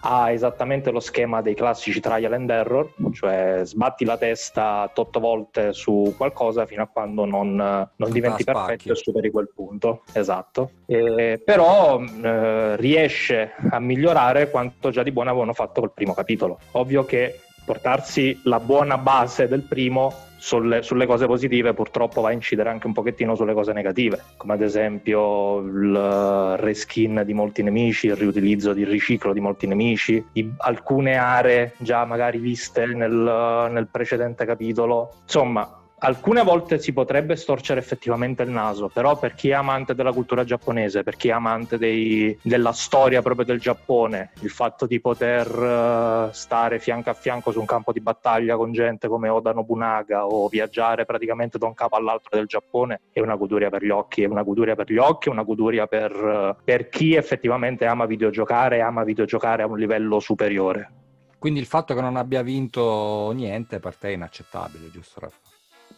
ha 0.02 0.32
esattamente 0.32 0.92
lo 0.92 1.00
schema 1.00 1.42
dei 1.42 1.54
classici 1.54 2.00
trial 2.00 2.34
and 2.34 2.50
error, 2.50 2.94
cioè 3.14 3.62
sbatti 3.64 4.06
la 4.06 4.18
testa 4.18 4.90
tot 4.94 5.20
volte 5.20 5.74
su 5.74 6.14
qualcosa 6.18 6.66
fino 6.66 6.84
a 6.84 6.88
quando 6.88 7.26
non, 7.26 7.56
non 7.56 8.12
diventi 8.12 8.44
perfetto 8.44 8.92
e 8.92 8.96
superi 8.96 9.30
quel 9.30 9.52
punto. 9.54 10.04
Esatto. 10.14 10.72
E, 10.86 11.42
però 11.44 12.02
eh, 12.02 12.76
riesce 12.78 13.54
a 13.70 13.80
migliorare 13.80 14.50
quanto 14.50 14.90
già 14.90 15.04
di 15.04 15.12
buono 15.12 15.30
avevano 15.30 15.54
fatto 15.54 15.82
col 15.82 15.94
primo 15.94 16.14
capitolo. 16.14 16.60
Ovvio 16.72 17.06
che 17.06 17.40
portarsi 17.64 18.42
la 18.46 18.60
buona 18.60 18.98
base 18.98 19.48
del 19.48 19.62
primo 19.62 20.30
sulle, 20.42 20.82
sulle, 20.82 21.06
cose 21.06 21.28
positive 21.28 21.76
purtroppo 21.76 22.22
va 22.22 22.30
a 22.30 22.32
incidere 22.32 22.70
anche 22.70 22.88
un 22.88 22.94
pochettino 22.94 23.36
sulle 23.36 23.54
cose 23.54 23.74
negative, 23.74 24.20
come 24.38 24.54
ad 24.54 24.62
esempio 24.62 25.60
il 25.60 26.56
reskin 26.58 27.22
di 27.24 27.34
molti 27.34 27.62
nemici, 27.62 28.08
il 28.08 28.16
riutilizzo 28.16 28.74
di 28.74 28.84
riciclo 28.84 29.34
di 29.34 29.40
molti 29.40 29.68
nemici, 29.68 30.26
di 30.34 30.52
alcune 30.58 31.16
aree 31.16 31.74
già 31.78 32.06
magari 32.06 32.40
viste 32.40 32.88
nel, 32.88 33.70
nel 33.72 33.88
precedente 33.92 34.44
capitolo. 34.44 35.14
Insomma, 35.22 35.81
alcune 36.04 36.44
volte 36.44 36.80
si 36.80 36.94
potrebbe 36.94 37.36
storcere 37.36 37.80
effettivamente 37.80 38.44
il 38.44 38.50
naso, 38.50 38.88
però 38.88 39.18
per 39.18 39.34
chi 39.34 39.50
è 39.50 39.54
amante 39.54 39.94
della 39.94 40.12
cultura 40.12 40.44
giapponese, 40.44 41.04
per 41.04 41.16
chi 41.16 41.28
è 41.28 41.32
amante 41.32 41.78
dei, 41.78 42.38
della 42.42 42.72
storia 42.72 43.22
proprio 43.22 43.46
del 43.46 43.60
Giappone, 43.60 44.32
il 44.42 44.50
fatto 44.50 44.86
di 44.88 45.00
poter 45.00 45.48
uh, 45.48 46.32
stare 46.32 46.80
fianco 46.80 47.10
a 47.12 47.14
fianco 47.14 47.52
su 47.52 47.60
un 47.60 47.66
campo 47.66 47.92
di 47.92 48.00
battaglia 48.00 48.56
con 48.56 48.72
gente 48.72 49.08
come 49.08 49.30
Oda 49.30 49.54
Nobunaga 49.54 50.26
o 50.26 50.48
viaggiare 50.48 51.06
praticamente 51.06 51.58
da 51.58 51.68
un 51.68 51.74
capo 51.74 51.96
all'altro 51.96 52.36
del 52.36 52.48
Giappone 52.48 53.02
è 53.12 53.20
una 53.20 53.36
goduria 53.36 53.70
per 53.70 53.84
gli 53.84 53.90
occhi, 53.90 54.24
è 54.24 54.28
una 54.28 54.44
goduria 54.44 54.76
per 54.76 54.92
gli 54.92 54.98
occhi, 54.98 55.30
è 55.30 55.32
una 55.32 55.44
goduria 55.44 55.86
per, 55.86 56.12
uh, 56.14 56.64
per 56.64 56.90
chi 56.90 57.14
effettivamente 57.14 57.86
ama 57.86 58.06
videogiocare 58.06 58.78
e 58.78 58.82
ama 58.82 59.04
videogiocare 59.04 59.62
a 59.62 59.68
un 59.68 59.78
livello 59.78 60.20
superiore. 60.20 60.94
Quindi 61.38 61.60
il 61.60 61.66
fatto 61.66 61.94
che 61.94 62.02
non 62.02 62.18
abbia 62.18 62.42
vinto 62.42 63.32
niente 63.34 63.80
per 63.80 63.96
te 63.96 64.10
è 64.10 64.12
inaccettabile, 64.12 64.92
giusto 64.92 65.20
Raffa? 65.20 65.51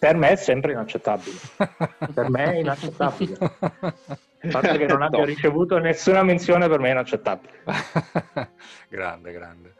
Per 0.03 0.17
me 0.17 0.31
è 0.31 0.35
sempre 0.35 0.73
inaccettabile. 0.73 1.37
per 2.13 2.29
me 2.29 2.43
è 2.43 2.57
inaccettabile. 2.57 3.37
Il 4.41 4.51
fatto 4.51 4.75
che 4.75 4.85
non 4.85 5.01
abbia 5.01 5.23
ricevuto 5.23 5.77
nessuna 5.77 6.23
menzione 6.23 6.67
per 6.67 6.79
me 6.79 6.89
è 6.89 6.91
inaccettabile. 6.91 7.53
grande, 8.89 9.31
grande. 9.31 9.73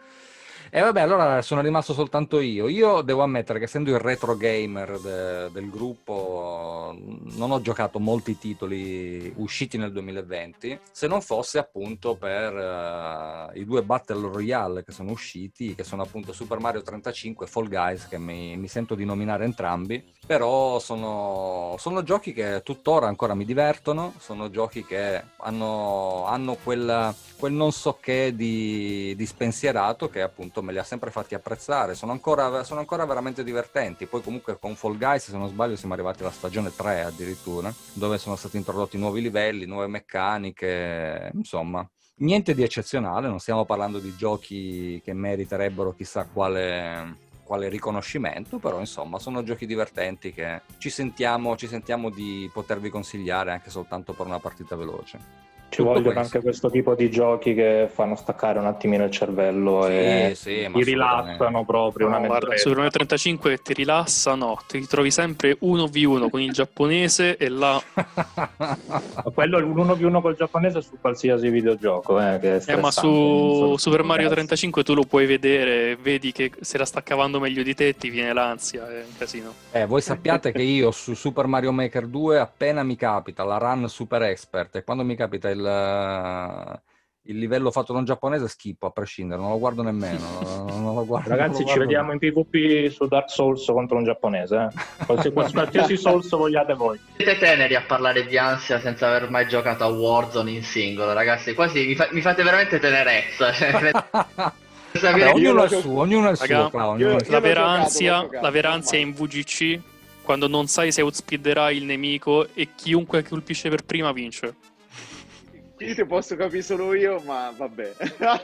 E 0.75 0.81
vabbè, 0.81 1.01
allora 1.01 1.43
sono 1.43 1.61
rimasto 1.61 1.93
soltanto 1.93 2.39
io. 2.39 2.67
Io 2.67 3.01
devo 3.01 3.21
ammettere 3.21 3.59
che 3.59 3.65
essendo 3.65 3.91
il 3.91 3.99
retro 3.99 4.35
gamer 4.35 4.99
de- 4.99 5.51
del 5.51 5.69
gruppo, 5.69 6.97
non 6.97 7.51
ho 7.51 7.61
giocato 7.61 7.99
molti 7.99 8.39
titoli 8.39 9.31
usciti 9.35 9.77
nel 9.77 9.91
2020, 9.91 10.79
se 10.91 11.05
non 11.05 11.21
fosse 11.21 11.59
appunto 11.59 12.15
per 12.15 12.53
uh, 12.55 13.55
i 13.55 13.65
due 13.65 13.83
Battle 13.83 14.31
Royale 14.31 14.83
che 14.83 14.91
sono 14.91 15.11
usciti, 15.11 15.75
che 15.75 15.83
sono 15.83 16.01
appunto 16.01 16.33
Super 16.33 16.57
Mario 16.57 16.81
35 16.81 17.45
e 17.45 17.49
Fall 17.49 17.69
Guys, 17.69 18.07
che 18.07 18.17
mi, 18.17 18.57
mi 18.57 18.67
sento 18.67 18.95
di 18.95 19.05
nominare 19.05 19.45
entrambi. 19.45 20.03
Però 20.25 20.79
sono, 20.79 21.75
sono, 21.77 22.01
giochi 22.01 22.33
che 22.33 22.61
tuttora 22.63 23.05
ancora 23.05 23.35
mi 23.35 23.45
divertono, 23.45 24.13
sono 24.17 24.49
giochi 24.49 24.83
che 24.83 25.21
hanno, 25.37 26.25
hanno 26.25 26.57
quel, 26.63 27.13
quel 27.43 27.51
non 27.51 27.73
so 27.73 27.97
che 27.99 28.33
di, 28.33 29.13
di 29.17 29.25
spensierato 29.25 30.07
che 30.07 30.21
appunto 30.21 30.63
me 30.63 30.71
li 30.71 30.77
ha 30.77 30.83
sempre 30.83 31.11
fatti 31.11 31.35
apprezzare, 31.35 31.93
sono 31.93 32.13
ancora, 32.13 32.63
sono 32.63 32.79
ancora, 32.79 33.03
veramente 33.05 33.43
divertenti. 33.43 34.05
Poi 34.05 34.21
comunque 34.21 34.57
con 34.57 34.77
Fall 34.77 34.97
Guys, 34.97 35.25
se 35.25 35.37
non 35.37 35.49
sbaglio, 35.49 35.75
siamo 35.75 35.93
arrivati 35.93 36.21
alla 36.21 36.31
stagione 36.31 36.73
3 36.73 37.01
addirittura, 37.01 37.73
dove 37.91 38.17
sono 38.17 38.37
stati 38.37 38.55
introdotti 38.55 38.97
nuovi 38.97 39.19
livelli, 39.19 39.65
nuove 39.65 39.87
meccaniche, 39.87 41.31
insomma. 41.33 41.85
Niente 42.19 42.53
di 42.53 42.63
eccezionale, 42.63 43.27
non 43.27 43.39
stiamo 43.39 43.65
parlando 43.65 43.99
di 43.99 44.15
giochi 44.15 45.01
che 45.03 45.11
meriterebbero 45.11 45.91
chissà 45.91 46.25
quale, 46.25 47.17
quale 47.43 47.67
riconoscimento, 47.67 48.57
però 48.57 48.79
insomma 48.79 49.19
sono 49.19 49.43
giochi 49.43 49.65
divertenti 49.65 50.31
che 50.31 50.61
ci 50.77 50.89
sentiamo, 50.89 51.57
ci 51.57 51.67
sentiamo 51.67 52.09
di 52.09 52.49
potervi 52.53 52.89
consigliare 52.89 53.51
anche 53.51 53.69
soltanto 53.69 54.13
per 54.13 54.27
una 54.27 54.39
partita 54.39 54.77
veloce. 54.77 55.42
Ci 55.73 55.81
vogliono 55.81 56.03
questo. 56.03 56.19
anche 56.19 56.41
questo 56.41 56.69
tipo 56.69 56.93
di 56.93 57.09
giochi 57.09 57.55
che 57.55 57.89
fanno 57.91 58.15
staccare 58.15 58.59
un 58.59 58.67
attimino 58.67 59.05
il 59.05 59.09
cervello 59.09 59.85
sì, 59.85 59.91
e 59.91 60.31
sì, 60.35 60.69
ti 60.71 60.83
rilassano 60.83 61.65
proprio. 61.65 62.09
No, 62.09 62.21
guarda, 62.21 62.55
Super 62.57 62.75
Mario 62.75 62.91
35 62.91 63.57
ti 63.57 63.73
rilassa, 63.73 64.35
no, 64.35 64.59
ti 64.67 64.77
ritrovi 64.77 65.09
sempre 65.09 65.57
1v1 65.59 66.29
con 66.29 66.41
il 66.41 66.51
giapponese 66.51 67.37
e 67.37 67.49
là... 67.49 67.81
Quello 69.33 69.57
l'1v1 69.57 70.21
col 70.21 70.35
giapponese 70.35 70.81
su 70.83 70.99
qualsiasi 71.01 71.49
videogioco. 71.49 72.21
Eh, 72.21 72.37
che 72.39 72.61
eh, 72.67 72.75
ma 72.75 72.91
su 72.91 73.73
Super 73.75 74.03
Mario 74.03 74.29
35 74.29 74.83
tu 74.83 74.93
lo 74.93 75.05
puoi 75.05 75.25
vedere, 75.25 75.95
vedi 75.95 76.31
che 76.31 76.51
se 76.59 76.77
la 76.77 76.85
sta 76.85 77.01
cavando 77.01 77.39
meglio 77.39 77.63
di 77.63 77.73
te 77.73 77.95
ti 77.95 78.11
viene 78.11 78.31
l'ansia, 78.31 78.87
è 78.87 79.03
un 79.07 79.17
casino. 79.17 79.53
Eh, 79.71 79.87
voi 79.87 80.01
sappiate 80.01 80.51
che 80.51 80.61
io 80.61 80.91
su 80.91 81.15
Super 81.15 81.47
Mario 81.47 81.71
Maker 81.71 82.05
2 82.05 82.37
appena 82.37 82.83
mi 82.83 82.95
capita 82.95 83.43
la 83.43 83.57
run 83.57 83.89
super 83.89 84.21
expert 84.21 84.75
e 84.75 84.83
quando 84.83 85.03
mi 85.03 85.15
capita 85.15 85.49
il 85.49 85.62
il, 85.65 87.37
livello 87.37 87.71
fatto 87.71 87.93
da 87.93 87.99
un 87.99 88.05
giapponese 88.05 88.47
schippo 88.47 88.87
a 88.87 88.91
prescindere, 88.91 89.41
non 89.41 89.51
lo 89.51 89.59
guardo 89.59 89.81
nemmeno. 89.81 90.71
Non 90.83 90.95
lo 90.95 91.05
guardo, 91.05 91.29
Ragazzi, 91.29 91.63
lo 91.63 91.69
ci 91.69 91.79
vediamo 91.79 92.11
in 92.11 92.19
PvP 92.19 92.91
su 92.91 93.07
Dark 93.07 93.29
Souls 93.29 93.65
contro 93.65 93.97
un 93.97 94.03
giapponese. 94.03 94.55
Eh? 94.55 95.05
Qualsiasi, 95.05 95.31
qualsiasi 95.53 95.97
Souls 95.97 96.29
vogliate 96.29 96.73
voi. 96.73 96.99
Siete 97.15 97.37
teneri 97.37 97.75
a 97.75 97.83
parlare 97.87 98.25
di 98.25 98.37
ansia 98.37 98.81
senza 98.81 99.07
aver 99.07 99.29
mai 99.29 99.47
giocato 99.47 99.85
a 99.85 99.87
Warzone 99.87 100.51
in 100.51 100.63
singolo, 100.63 101.13
ragazzi. 101.13 101.53
Quasi 101.53 101.85
mi, 101.85 101.95
fa- 101.95 102.09
mi 102.11 102.19
fate 102.19 102.43
veramente 102.43 102.79
tenerezza. 102.79 103.51
Vabbè, 105.01 105.31
ognuno 105.31 105.61
ha 105.61 105.63
il 105.63 105.71
suo, 105.71 105.99
ognuno 106.01 106.27
ha 106.27 106.31
il 106.31 106.37
suo. 106.37 106.69
Raga, 106.71 106.97
io, 106.97 107.17
la, 107.27 107.39
vera 107.39 107.65
ansia, 107.65 108.27
la 108.29 108.49
vera 108.49 108.71
ansia 108.71 108.97
è 108.97 109.01
in 109.01 109.13
VGC 109.13 109.79
quando 110.23 110.47
non 110.47 110.67
sai 110.67 110.91
se 110.91 111.01
outspeederai 111.01 111.77
il 111.77 111.83
nemico 111.83 112.47
e 112.53 112.69
chiunque 112.75 113.23
colpisce 113.23 113.69
per 113.69 113.83
prima 113.83 114.11
vince. 114.11 114.55
Ti 115.93 116.05
posso 116.05 116.35
capire 116.35 116.61
solo 116.61 116.93
io, 116.93 117.21
ma 117.25 117.53
vabbè. 117.55 117.93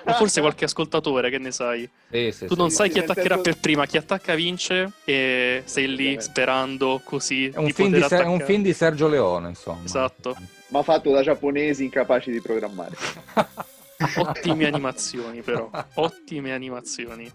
O 0.05 0.13
forse 0.13 0.41
qualche 0.41 0.65
ascoltatore, 0.65 1.29
che 1.29 1.38
ne 1.38 1.51
sai? 1.51 1.89
Sì, 2.10 2.31
sì, 2.31 2.46
tu 2.48 2.55
non 2.55 2.69
sai 2.69 2.89
chi 2.89 3.00
attaccherà 3.00 3.36
senso... 3.36 3.41
per 3.41 3.60
prima, 3.60 3.86
chi 3.86 3.98
attacca 3.98 4.36
vince 4.36 4.91
e 5.05 5.62
sei 5.65 5.96
lì 5.96 6.19
sperando 6.19 7.01
così. 7.03 7.50
È 7.50 7.58
un, 7.58 7.69
film 7.72 7.93
di, 7.93 8.01
Ser- 8.03 8.27
un 8.27 8.41
film 8.41 8.62
di 8.62 8.74
Sergio 8.74 9.08
Leone, 9.08 9.50
insomma. 9.50 9.84
Esatto. 9.84 10.36
Ma 10.67 10.84
fatto 10.84 11.12
da 11.12 11.22
giapponesi 11.22 11.84
incapaci 11.84 12.31
di 12.31 12.41
programmare. 12.41 12.96
Ottime 14.15 14.65
animazioni, 14.65 15.41
però. 15.41 15.69
Ottime 15.96 16.53
animazioni. 16.53 17.31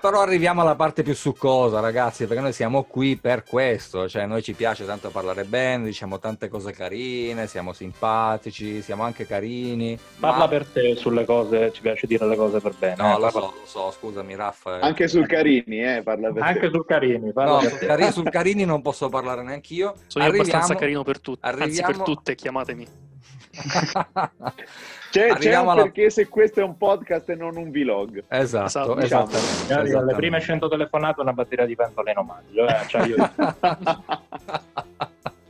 Però 0.00 0.20
arriviamo 0.20 0.60
alla 0.60 0.74
parte 0.74 1.02
più 1.02 1.14
succosa, 1.14 1.80
ragazzi, 1.80 2.26
perché 2.26 2.42
noi 2.42 2.52
siamo 2.52 2.84
qui 2.84 3.16
per 3.16 3.42
questo, 3.44 4.08
cioè 4.08 4.26
noi 4.26 4.42
ci 4.42 4.54
piace 4.54 4.84
tanto 4.84 5.10
parlare 5.10 5.44
bene, 5.44 5.84
diciamo 5.84 6.18
tante 6.18 6.48
cose 6.48 6.72
carine, 6.72 7.46
siamo 7.46 7.72
simpatici, 7.72 8.82
siamo 8.82 9.02
anche 9.02 9.26
carini. 9.26 9.98
Parla 10.20 10.44
ma... 10.44 10.48
per 10.48 10.66
te 10.66 10.94
sulle 10.96 11.24
cose, 11.24 11.72
ci 11.72 11.80
piace 11.80 12.06
dire 12.06 12.26
le 12.26 12.36
cose 12.36 12.60
per 12.60 12.74
bene. 12.78 12.96
No, 12.98 13.16
eh, 13.16 13.20
lo 13.20 13.30
so, 13.30 13.40
lo 13.40 13.54
so, 13.64 13.90
scusami 13.90 14.34
Raffa. 14.36 14.80
Anche 14.80 15.08
sul 15.08 15.26
carini, 15.26 15.82
eh, 15.82 16.02
parla 16.02 16.32
per 16.32 16.42
Anche 16.42 16.60
te. 16.60 16.70
sul 16.70 16.84
carini, 16.84 17.32
no, 17.34 17.60
sul, 17.60 17.78
cari- 17.78 18.12
sul 18.12 18.30
carini 18.30 18.64
non 18.64 18.82
posso 18.82 19.08
parlare 19.08 19.42
neanche 19.42 19.74
io. 19.74 19.94
Sono 20.06 20.24
arriviamo... 20.24 20.48
abbastanza 20.48 20.78
carino 20.78 21.02
per 21.02 21.20
tutti, 21.20 21.40
arriviamo... 21.42 21.70
anzi 21.70 21.82
per 21.82 22.04
tutte, 22.04 22.34
chiamatemi. 22.34 22.86
C'è, 25.10 25.32
c'è 25.34 25.58
un 25.58 25.68
alla... 25.68 25.82
perché 25.82 26.10
se 26.10 26.28
questo 26.28 26.60
è 26.60 26.62
un 26.62 26.76
podcast 26.76 27.30
e 27.30 27.36
non 27.36 27.56
un 27.56 27.70
vlog. 27.70 28.24
Esatto, 28.28 28.66
esatto. 28.66 28.98
esatto. 28.98 29.36
esatto. 29.36 29.98
Alle 29.98 30.14
prime 30.14 30.40
100 30.40 30.68
telefonate 30.68 31.22
una 31.22 31.32
batteria 31.32 31.64
di 31.64 31.74
pentole 31.74 32.10
in 32.10 32.18
omaggio. 32.18 32.66
Eh? 32.66 32.86
Cioè 32.86 33.06
io... 33.06 33.32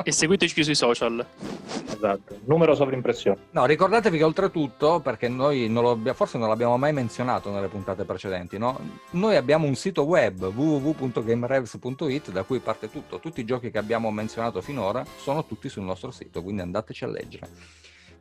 e 0.05 0.13
seguiteci 0.13 0.63
sui 0.63 0.77
social. 0.77 1.27
Esatto, 1.89 2.39
numero 2.45 2.77
sovrimpressione. 2.77 3.39
No, 3.51 3.65
ricordatevi 3.65 4.19
che 4.19 4.23
oltretutto, 4.23 5.01
perché 5.01 5.29
noi 5.29 5.69
non 5.69 5.83
lo, 5.83 6.15
forse 6.15 6.39
non 6.39 6.49
l'abbiamo 6.49 6.77
mai 6.77 6.93
menzionato 6.93 7.51
nelle 7.51 7.67
puntate 7.67 8.05
precedenti, 8.05 8.59
no? 8.59 8.79
noi 9.13 9.35
abbiamo 9.35 9.67
un 9.67 9.75
sito 9.75 10.05
web 10.05 10.45
www.gamerevs.it 10.45 12.31
da 12.31 12.45
cui 12.45 12.61
parte 12.61 12.89
tutto. 12.89 13.19
Tutti 13.19 13.41
i 13.41 13.45
giochi 13.45 13.73
che 13.73 13.79
abbiamo 13.79 14.13
menzionato 14.13 14.61
finora 14.61 15.05
sono 15.17 15.45
tutti 15.45 15.69
sul 15.69 15.83
nostro 15.83 16.13
sito, 16.13 16.41
quindi 16.41 16.63
andateci 16.63 17.03
a 17.03 17.09
leggere. 17.09 17.49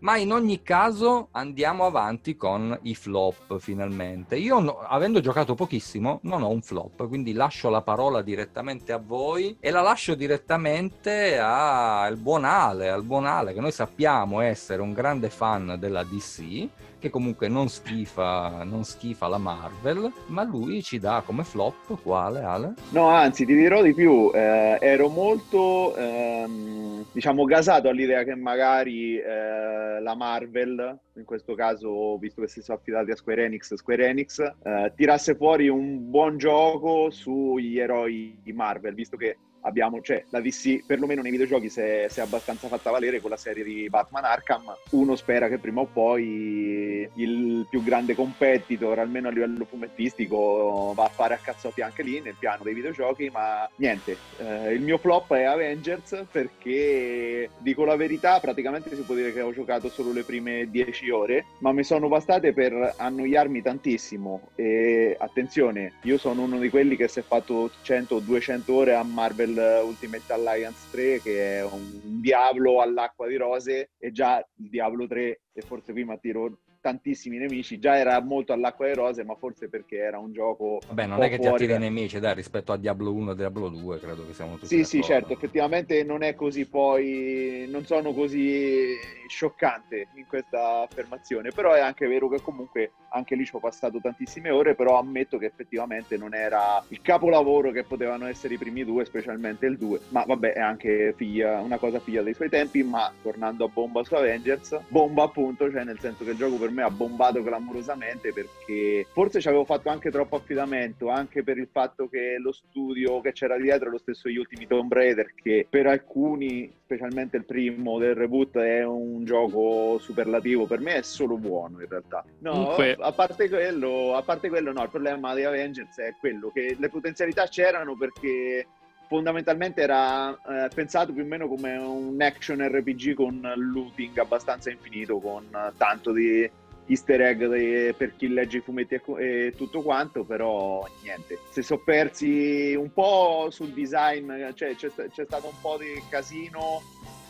Ma 0.06 0.18
in 0.18 0.32
ogni 0.32 0.62
caso 0.62 1.30
andiamo 1.32 1.84
avanti 1.84 2.36
con 2.36 2.78
i 2.84 2.94
flop 2.94 3.58
finalmente. 3.58 4.36
Io, 4.36 4.60
no, 4.60 4.78
avendo 4.78 5.20
giocato 5.20 5.56
pochissimo, 5.56 6.20
non 6.26 6.44
ho 6.44 6.50
un 6.50 6.62
flop, 6.62 7.08
quindi 7.08 7.34
lascio 7.34 7.72
la 7.72 7.82
parola 7.82 8.22
direttamente 8.22 8.92
a 8.92 9.02
voi 9.04 9.58
e 9.60 9.72
la 9.72 9.82
lascio 9.82 10.14
direttamente 10.14 11.40
al 11.40 12.18
buon 12.18 12.46
Ale, 12.46 12.90
al 12.90 13.02
buon 13.02 13.26
Ale, 13.26 13.52
che 13.54 13.60
noi 13.60 13.72
sappiamo 13.72 14.42
essere 14.42 14.84
un 14.84 14.94
grande 14.94 15.32
fan 15.32 15.76
della 15.80 16.04
DC 16.04 16.70
che 17.06 17.12
comunque 17.12 17.48
non 17.48 17.70
schifa, 17.70 18.64
non 18.64 18.84
schifa 18.84 19.28
la 19.28 19.38
Marvel, 19.38 20.12
ma 20.28 20.44
lui 20.44 20.82
ci 20.82 20.98
dà 20.98 21.22
come 21.24 21.44
flop 21.44 22.02
quale 22.02 22.42
Ale? 22.42 22.74
No, 22.90 23.08
anzi, 23.08 23.46
ti 23.46 23.54
dirò 23.54 23.84
di 23.84 23.94
più, 23.94 24.32
eh, 24.34 24.78
ero 24.82 25.08
molto 25.10 25.96
ehm, 25.96 27.06
diciamo 27.12 27.46
gasato 27.46 27.90
all'idea 27.90 28.24
che 28.24 28.34
magari 28.34 29.20
eh, 29.20 30.02
la 30.02 30.16
Marvel, 30.16 30.98
in 31.14 31.26
questo 31.26 31.54
caso, 31.54 32.18
visto 32.18 32.42
che 32.42 32.48
si 32.48 32.62
sono 32.64 32.80
affidati 32.80 33.12
a 33.12 33.16
Square 33.16 33.46
Enix, 33.46 33.76
Square 33.76 34.08
Enix 34.08 34.40
eh, 34.40 34.92
tirasse 34.96 35.36
fuori 35.36 35.70
un 35.70 36.10
buon 36.10 36.38
gioco 36.38 37.12
sugli 37.12 37.78
eroi 37.78 38.40
di 38.42 38.52
Marvel, 38.52 38.96
visto 38.96 39.16
che 39.16 39.38
abbiamo, 39.66 40.02
cioè 40.02 40.24
la 40.30 40.40
DC 40.40 40.86
perlomeno 40.86 41.22
nei 41.22 41.32
videogiochi 41.32 41.70
si 41.70 41.82
è, 41.82 42.06
si 42.10 42.20
è, 42.20 42.24
abbastanza 42.24 42.68
fatta 42.68 42.92
valere 42.92 43.20
con 43.20 43.30
la 43.30 43.38
serie 43.38 43.64
di 43.64 43.88
Batman 43.90 44.24
Arkham. 44.24 44.76
Uno 44.92 45.16
spera 45.16 45.50
che 45.50 45.58
prima 45.58 45.82
o 45.82 45.86
poi 45.86 47.10
il 47.14 47.66
più 47.70 47.84
grande 47.84 48.16
competitor, 48.16 49.00
almeno 49.00 49.28
a 49.28 49.32
livello 49.32 49.66
fumettistico, 49.66 50.94
va 50.96 51.06
a 51.06 51.10
fare 51.10 51.34
a 51.34 51.40
cazzotti 51.42 51.82
anche 51.82 52.04
lì 52.04 52.22
nel 52.22 52.36
piano 52.38 52.64
dei 52.64 52.74
videogiochi, 52.74 53.30
ma 53.32 53.70
niente. 53.78 54.18
Eh, 54.38 54.74
il 54.74 54.82
mio 54.82 54.98
flop 54.98 55.34
è 55.34 55.44
Avengers 55.44 56.26
perché, 56.32 57.50
dico 57.58 57.84
la 57.86 57.96
verità, 57.96 58.40
praticamente 58.40 58.96
si 58.96 59.02
può 59.02 59.16
dire 59.16 59.34
che 59.34 59.42
ho 59.42 59.52
giocato 59.52 59.90
solo 59.90 60.12
le 60.12 60.24
prime 60.24 60.70
10 60.70 61.10
ore, 61.10 61.46
ma 61.60 61.72
mi 61.72 61.84
sono 61.84 62.08
bastate 62.08 62.54
per 62.54 62.94
annoiarmi 62.98 63.62
tantissimo. 63.62 64.50
E 64.56 65.16
attenzione, 65.20 65.94
io 66.04 66.18
sono 66.18 66.44
uno 66.44 66.60
di 66.60 66.70
quelli 66.70 66.96
che 66.96 67.08
si 67.08 67.20
è 67.20 67.24
fatto 67.24 67.72
100 67.82 68.16
o 68.16 68.20
200 68.20 68.74
ore 68.74 68.94
a 68.94 69.04
Marvel 69.04 69.55
Ultimate 69.58 70.34
Alliance 70.34 70.88
3 70.90 71.22
che 71.22 71.58
è 71.58 71.64
un 71.64 72.20
diavolo 72.22 72.82
all'acqua 72.82 73.28
di 73.28 73.36
rose 73.36 73.92
e 73.98 74.12
già 74.12 74.38
il 74.58 74.70
Diablo 74.70 75.08
3 75.08 75.42
e 75.54 75.62
forse 75.62 75.94
prima 75.94 76.18
tiro 76.18 76.60
tantissimi 76.86 77.38
nemici, 77.38 77.80
già 77.80 77.98
era 77.98 78.22
molto 78.22 78.54
all'acqua 78.54 78.86
e 78.86 78.94
rose, 78.94 79.24
ma 79.24 79.34
forse 79.34 79.70
perché 79.70 79.98
era 79.98 80.20
un 80.20 80.32
gioco... 80.32 80.80
Vabbè, 80.86 81.08
non 81.08 81.24
è 81.24 81.30
che 81.30 81.40
ti 81.40 81.48
attiri 81.48 81.64
i 81.64 81.68
da- 81.68 81.80
nemici, 81.80 82.20
dai, 82.20 82.36
rispetto 82.36 82.72
a 82.74 82.78
Diablo 82.78 83.12
1 83.12 83.32
e 83.32 83.36
Diablo 83.36 83.70
2, 83.70 84.00
credo 84.00 84.24
che 84.28 84.34
siamo 84.34 84.54
tutti 84.54 84.68
Sì, 84.68 84.84
sì, 84.84 85.02
certo, 85.02 85.34
effettivamente 85.34 86.04
non 86.04 86.22
è 86.22 86.36
così 86.36 86.68
poi, 86.68 87.66
non 87.72 87.86
sono 87.86 88.14
così 88.14 88.94
scioccante 89.28 90.10
in 90.14 90.28
questa 90.28 90.82
affermazione, 90.82 91.50
però 91.50 91.74
è 91.74 91.80
anche 91.80 92.06
vero 92.06 92.30
che 92.30 92.40
comunque 92.40 92.92
anche 93.10 93.36
lì 93.36 93.46
ci 93.46 93.56
ho 93.56 93.60
passato 93.60 94.00
tantissime 94.00 94.52
ore, 94.52 94.76
però 94.76 95.00
ammetto 95.00 95.40
che 95.40 95.48
effettivamente 95.48 96.18
non 96.18 96.36
era 96.36 96.84
il 96.90 97.02
capolavoro 97.02 97.72
che 97.72 97.84
potevano 97.84 98.28
essere 98.28 98.54
i 98.54 98.58
primi 98.58 98.86
due, 98.86 99.06
specialmente 99.06 99.66
il 99.66 99.78
2, 99.78 100.02
ma 100.10 100.24
vabbè 100.24 100.54
è 100.54 100.60
anche 100.60 101.14
figlia, 101.18 101.62
una 101.62 101.78
cosa 101.78 102.00
figlia 102.00 102.22
dei 102.22 102.36
suoi 102.36 102.50
tempi, 102.50 102.84
ma 102.84 103.12
tornando 103.24 103.66
a 103.66 103.70
bomba 103.70 104.04
su 104.04 104.14
Avengers, 104.14 104.80
bomba 104.90 105.24
appunto, 105.24 105.72
cioè 105.72 105.84
nel 105.84 106.00
senso 106.00 106.24
che 106.24 106.32
il 106.32 106.38
gioco 106.38 106.58
per 106.58 106.70
me 106.70 106.75
ha 106.84 106.90
bombato 106.90 107.42
clamorosamente 107.44 108.34
perché 108.34 109.06
forse 109.12 109.42
ci 109.42 109.48
avevo 109.48 109.66
fatto 109.66 109.90
anche 109.90 110.12
troppo 110.12 110.36
affidamento, 110.36 111.10
anche 111.10 111.44
per 111.44 111.58
il 111.58 111.68
fatto 111.72 112.08
che 112.08 112.38
lo 112.40 112.52
studio 112.52 113.22
che 113.22 113.32
c'era 113.32 113.58
dietro 113.58 113.88
è 113.88 113.92
lo 113.92 113.98
stesso 113.98 114.30
gli 114.30 114.38
ultimi 114.38 114.68
Tomb 114.68 114.92
Raider, 114.92 115.34
che 115.36 115.68
per 115.70 115.88
alcuni, 115.88 116.72
specialmente 116.84 117.38
il 117.38 117.46
primo 117.46 117.98
del 117.98 118.16
reboot, 118.16 118.58
è 118.58 118.84
un 118.84 119.26
gioco 119.26 119.98
superlativo, 120.00 120.66
per 120.66 120.80
me 120.80 120.96
è 120.96 121.02
solo 121.02 121.38
buono 121.38 121.82
in 121.82 121.88
realtà. 121.90 122.24
No, 122.40 122.52
Comunque- 122.52 122.98
a 123.00 123.12
parte 123.12 123.50
quello, 123.50 124.16
a 124.16 124.22
parte 124.22 124.50
quello 124.50 124.72
no, 124.72 124.84
il 124.84 124.90
problema 124.90 125.34
di 125.36 125.44
Avengers 125.44 125.98
è 125.98 126.16
quello 126.20 126.50
che 126.50 126.76
le 126.78 126.90
potenzialità 126.90 127.48
c'erano 127.48 127.96
perché 127.96 128.68
fondamentalmente 129.08 129.82
era 129.82 130.32
eh, 130.32 130.70
pensato 130.74 131.14
più 131.14 131.24
o 131.24 131.26
meno 131.26 131.48
come 131.48 131.76
un 131.78 132.22
action 132.22 132.62
RPG 132.62 133.14
con 133.14 133.54
looting 133.56 134.18
abbastanza 134.18 134.70
infinito, 134.70 135.20
con 135.20 135.46
tanto 135.78 136.12
di 136.12 136.50
easter 136.88 137.22
egg 137.22 137.94
per 137.96 138.16
chi 138.16 138.28
legge 138.28 138.58
i 138.58 138.62
fumetti 138.62 139.00
e, 139.18 139.54
tutto 139.56 139.82
quanto, 139.82 140.24
però 140.24 140.88
niente. 141.02 141.40
Si 141.50 141.62
sono 141.62 141.82
persi 141.84 142.76
un 142.76 142.92
po' 142.94 143.48
sul 143.50 143.70
design, 143.70 144.32
cioè 144.54 144.76
c'è, 144.76 144.90
c'è 144.90 145.26
stato 145.26 145.48
un 145.48 145.60
po' 145.62 145.78
di 145.78 146.02
casino 146.10 146.82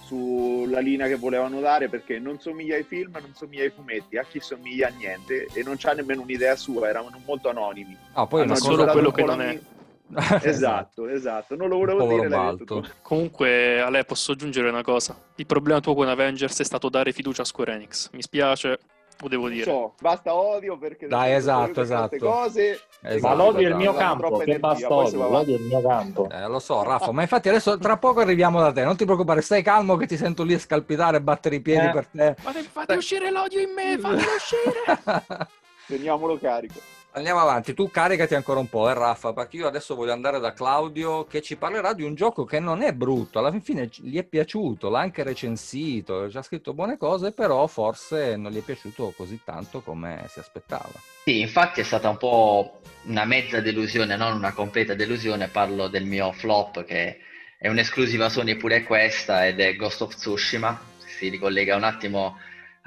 sulla 0.05 0.79
linea 0.79 1.07
che 1.07 1.15
volevano 1.15 1.59
dare 1.59 1.89
perché 1.89 2.19
non 2.19 2.39
somiglia 2.39 2.75
ai 2.75 2.83
film, 2.83 3.13
non 3.13 3.33
somiglia 3.33 3.63
ai 3.63 3.71
fumetti, 3.71 4.17
a 4.17 4.23
chi 4.23 4.39
somiglia 4.39 4.87
a 4.87 4.91
niente 4.91 5.47
e 5.51 5.63
non 5.63 5.75
c'ha 5.77 5.93
nemmeno 5.93 6.21
un'idea 6.21 6.55
sua, 6.55 6.87
erano 6.87 7.09
molto 7.25 7.49
anonimi. 7.49 7.97
Ah, 8.13 8.27
poi 8.27 8.43
Hanno 8.43 8.55
solo 8.55 8.85
quello 8.85 9.11
che 9.11 9.23
non 9.23 9.41
è. 9.41 9.59
Esatto, 10.43 11.07
esatto, 11.07 11.55
non 11.55 11.67
lo 11.67 11.77
volevo 11.77 12.05
Povero 12.05 12.27
dire, 12.27 12.63
tu. 12.63 12.83
Comunque, 13.01 13.81
Ale, 13.81 14.05
posso 14.05 14.33
aggiungere 14.33 14.69
una 14.69 14.83
cosa. 14.83 15.19
Il 15.37 15.47
problema 15.47 15.79
tuo 15.79 15.95
con 15.95 16.07
Avengers 16.07 16.59
è 16.59 16.63
stato 16.63 16.89
dare 16.89 17.11
fiducia 17.11 17.41
a 17.41 17.45
Square 17.45 17.73
Enix. 17.73 18.11
Mi 18.11 18.21
spiace, 18.21 18.77
lo 19.19 19.27
devo 19.27 19.47
dire. 19.49 19.63
so, 19.63 19.93
basta 20.01 20.33
odio 20.33 20.77
perché 20.77 21.07
Dai, 21.07 21.33
esatto, 21.33 21.71
queste 21.71 21.81
esatto. 21.81 22.17
cose 22.17 22.79
Esatto, 23.01 23.35
Ma 23.35 23.43
l'odio 23.43 23.67
è 23.67 23.69
il 23.69 23.75
mio 23.75 23.93
campo, 23.93 24.37
che 24.37 24.57
basta 24.57 24.91
odio, 24.91 25.29
l'odio 25.29 25.55
è 25.55 25.59
il 25.59 25.65
mio 25.65 25.81
campo. 25.81 26.27
Eh, 26.29 26.47
lo 26.47 26.57
so, 26.59 26.81
Raffa, 26.81 27.11
ma 27.11 27.21
infatti 27.21 27.49
adesso 27.49 27.77
tra 27.77 27.97
poco 27.97 28.21
arriviamo 28.21 28.59
da 28.59 28.71
te, 28.71 28.83
non 28.83 28.95
ti 28.97 29.05
preoccupare, 29.05 29.41
stai 29.41 29.61
calmo 29.61 29.95
che 29.95 30.07
ti 30.07 30.17
sento 30.17 30.43
lì 30.43 30.53
a 30.55 30.59
scalpitare 30.59 31.17
e 31.17 31.21
battere 31.21 31.55
i 31.55 31.61
piedi 31.61 31.85
Eh. 31.85 31.91
per 31.91 32.07
te. 32.07 32.35
Fate, 32.39 32.61
fate 32.63 32.93
uscire 32.95 33.29
l'odio 33.29 33.59
in 33.61 33.69
me, 33.73 33.97
fatelo 33.99 34.21
uscire! 34.35 35.47
Teniamolo 35.87 36.37
carico. 36.39 36.79
Andiamo 37.15 37.39
avanti, 37.39 37.73
tu 37.73 37.89
caricati 37.89 38.35
ancora 38.35 38.59
un 38.59 38.67
po', 38.67 38.89
eh, 38.89 38.93
Raffa, 38.93 39.31
perché 39.31 39.55
io 39.55 39.67
adesso 39.67 39.95
voglio 39.95 40.11
andare 40.11 40.37
da 40.41 40.51
Claudio 40.51 41.23
che 41.23 41.41
ci 41.41 41.55
parlerà 41.55 41.93
di 41.93 42.03
un 42.03 42.13
gioco 42.13 42.43
che 42.43 42.59
non 42.59 42.81
è 42.81 42.91
brutto, 42.91 43.39
alla 43.39 43.57
fine 43.61 43.89
gli 43.89 44.17
è 44.17 44.25
piaciuto, 44.25 44.89
l'ha 44.89 44.99
anche 44.99 45.23
recensito, 45.23 46.29
ci 46.29 46.35
ha 46.35 46.41
scritto 46.41 46.73
buone 46.73 46.97
cose, 46.97 47.31
però 47.31 47.67
forse 47.67 48.35
non 48.35 48.51
gli 48.51 48.57
è 48.57 48.61
piaciuto 48.61 49.13
così 49.15 49.39
tanto 49.45 49.79
come 49.79 50.25
si 50.27 50.39
aspettava. 50.39 50.91
Sì, 51.23 51.39
infatti 51.39 51.79
è 51.79 51.85
stata 51.85 52.09
un 52.09 52.17
po' 52.17 52.81
una 53.03 53.23
mezza 53.23 53.61
delusione, 53.61 54.17
non 54.17 54.35
una 54.35 54.51
completa 54.51 54.93
delusione. 54.93 55.47
Parlo 55.47 55.87
del 55.87 56.03
mio 56.03 56.33
flop, 56.33 56.83
che 56.83 57.19
è 57.57 57.69
un'esclusiva 57.69 58.27
Sony 58.27 58.57
pure 58.57 58.83
questa, 58.83 59.47
ed 59.47 59.61
è 59.61 59.73
Ghost 59.77 60.01
of 60.01 60.15
Tsushima. 60.15 60.77
Si 60.97 61.29
ricollega 61.29 61.77
un 61.77 61.83
attimo 61.85 62.37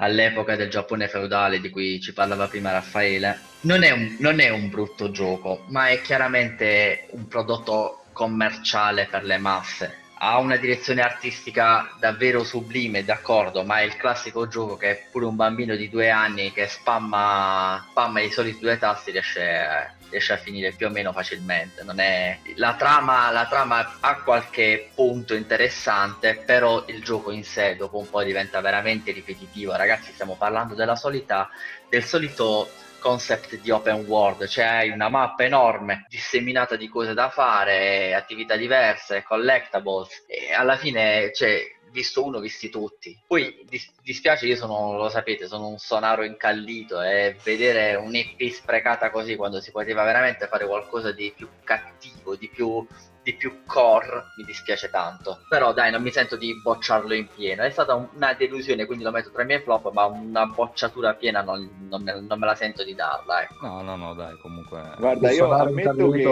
all'epoca 0.01 0.55
del 0.55 0.69
Giappone 0.69 1.07
feudale 1.07 1.59
di 1.59 1.69
cui 1.69 1.99
ci 1.99 2.13
parlava 2.13 2.47
prima 2.47 2.71
Raffaele. 2.71 3.39
Non 3.61 3.83
è 3.83 3.91
un, 3.91 4.17
non 4.19 4.39
è 4.39 4.49
un 4.49 4.69
brutto 4.69 5.11
gioco, 5.11 5.63
ma 5.67 5.89
è 5.89 6.01
chiaramente 6.01 7.07
un 7.11 7.27
prodotto 7.27 8.03
commerciale 8.13 9.07
per 9.09 9.23
le 9.23 9.37
masse. 9.37 9.97
Ha 10.21 10.37
una 10.39 10.57
direzione 10.57 11.01
artistica 11.01 11.95
davvero 11.97 12.43
sublime, 12.43 13.05
d'accordo, 13.05 13.63
ma 13.63 13.79
è 13.79 13.83
il 13.83 13.95
classico 13.95 14.47
gioco 14.47 14.75
che 14.75 15.07
pure 15.09 15.25
un 15.25 15.37
bambino 15.37 15.75
di 15.75 15.89
due 15.89 16.09
anni 16.09 16.51
che 16.51 16.67
spamma, 16.67 17.85
spamma 17.89 18.19
i 18.19 18.29
soliti 18.29 18.59
due 18.59 18.77
tasti 18.77 19.11
riesce, 19.11 19.93
riesce 20.09 20.33
a 20.33 20.37
finire 20.37 20.71
più 20.71 20.87
o 20.87 20.89
meno 20.89 21.11
facilmente. 21.11 21.83
Non 21.83 21.99
è... 21.99 22.39
la, 22.55 22.75
trama, 22.75 23.29
la 23.31 23.45
trama 23.47 23.97
ha 23.99 24.21
qualche 24.21 24.89
punto 24.93 25.33
interessante, 25.33 26.35
però 26.45 26.83
il 26.87 27.03
gioco 27.03 27.31
in 27.31 27.43
sé 27.43 27.75
dopo 27.75 27.97
un 27.97 28.09
po' 28.09 28.23
diventa 28.23 28.61
veramente 28.61 29.11
ripetitivo. 29.11 29.75
Ragazzi, 29.75 30.11
stiamo 30.11 30.35
parlando 30.35 30.75
della 30.75 30.95
solita, 30.95 31.49
del 31.87 32.03
solito 32.03 32.69
concept 32.99 33.59
di 33.59 33.71
open 33.71 34.05
world, 34.05 34.45
cioè 34.47 34.65
hai 34.65 34.89
una 34.89 35.09
mappa 35.09 35.45
enorme 35.45 36.05
disseminata 36.09 36.75
di 36.75 36.89
cose 36.89 37.13
da 37.13 37.29
fare, 37.29 38.13
attività 38.13 38.55
diverse, 38.55 39.23
collectibles 39.23 40.25
e 40.27 40.53
alla 40.53 40.75
fine, 40.75 41.31
cioè, 41.33 41.61
visto 41.91 42.23
uno, 42.23 42.39
visti 42.39 42.69
tutti. 42.69 43.17
Poi 43.25 43.65
dis- 43.67 43.91
dispiace, 44.01 44.45
io 44.45 44.55
sono, 44.55 44.97
lo 44.97 45.09
sapete, 45.09 45.47
sono 45.47 45.67
un 45.67 45.77
sonaro 45.77 46.23
incallito 46.23 47.01
e 47.01 47.37
vedere 47.43 47.95
un'EP 47.95 48.49
sprecata 48.49 49.09
così 49.09 49.35
quando 49.35 49.59
si 49.59 49.71
poteva 49.71 50.03
veramente 50.03 50.47
fare 50.47 50.65
qualcosa 50.65 51.11
di 51.11 51.33
più 51.35 51.47
cattivo, 51.63 52.35
di 52.35 52.49
più 52.49 52.85
di 53.23 53.33
più 53.35 53.59
core 53.65 54.25
mi 54.37 54.43
dispiace 54.43 54.89
tanto. 54.89 55.39
Però 55.49 55.73
dai 55.73 55.91
non 55.91 56.01
mi 56.01 56.11
sento 56.11 56.35
di 56.35 56.59
bocciarlo 56.61 57.13
in 57.13 57.27
pieno. 57.33 57.63
È 57.63 57.69
stata 57.69 57.93
un- 57.95 58.07
una 58.15 58.33
delusione 58.33 58.85
quindi 58.85 59.03
lo 59.03 59.11
metto 59.11 59.31
tra 59.31 59.43
i 59.43 59.45
miei 59.45 59.59
flop 59.61 59.91
ma 59.91 60.05
una 60.05 60.45
bocciatura 60.45 61.13
piena 61.13 61.41
non, 61.41 61.87
non 61.89 62.01
me, 62.03 62.19
non 62.21 62.39
me 62.39 62.45
la 62.45 62.55
sento 62.55 62.83
di 62.83 62.95
darla 62.95 63.43
ecco. 63.43 63.65
No, 63.65 63.81
no, 63.81 63.95
no, 63.95 64.13
dai, 64.13 64.37
comunque... 64.39 64.81
Guarda, 64.97 65.27
Sul 65.29 65.37
io 65.37 65.51
ammetto 65.51 66.09
che... 66.09 66.23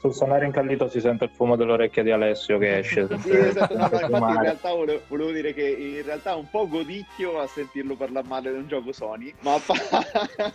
Sul 0.00 0.12
sonaro 0.12 0.44
incallito 0.44 0.88
si 0.88 1.00
sente 1.00 1.24
il 1.24 1.30
fumo 1.30 1.56
dell'orecchia 1.56 2.02
di 2.02 2.10
Alessio 2.10 2.58
che 2.58 2.78
esce. 2.78 3.06
Sì, 3.26 3.34
esatto, 3.34 3.76
no, 3.76 4.18
no, 4.18 4.28
in 4.30 4.40
realtà 4.40 4.72
volevo, 4.72 5.02
volevo 5.08 5.30
dire 5.32 5.52
che 5.52 5.66
in 5.66 6.02
realtà 6.04 6.34
un 6.36 6.48
po' 6.48 6.68
godicchio 6.68 7.40
a 7.40 7.46
sentirlo 7.46 7.96
parlare 7.96 8.26
male 8.28 8.52
di 8.52 8.58
un 8.58 8.68
gioco 8.68 8.92
Sony, 8.92 9.34
ma 9.40 9.54
a, 9.54 9.60
pa- 9.64 10.52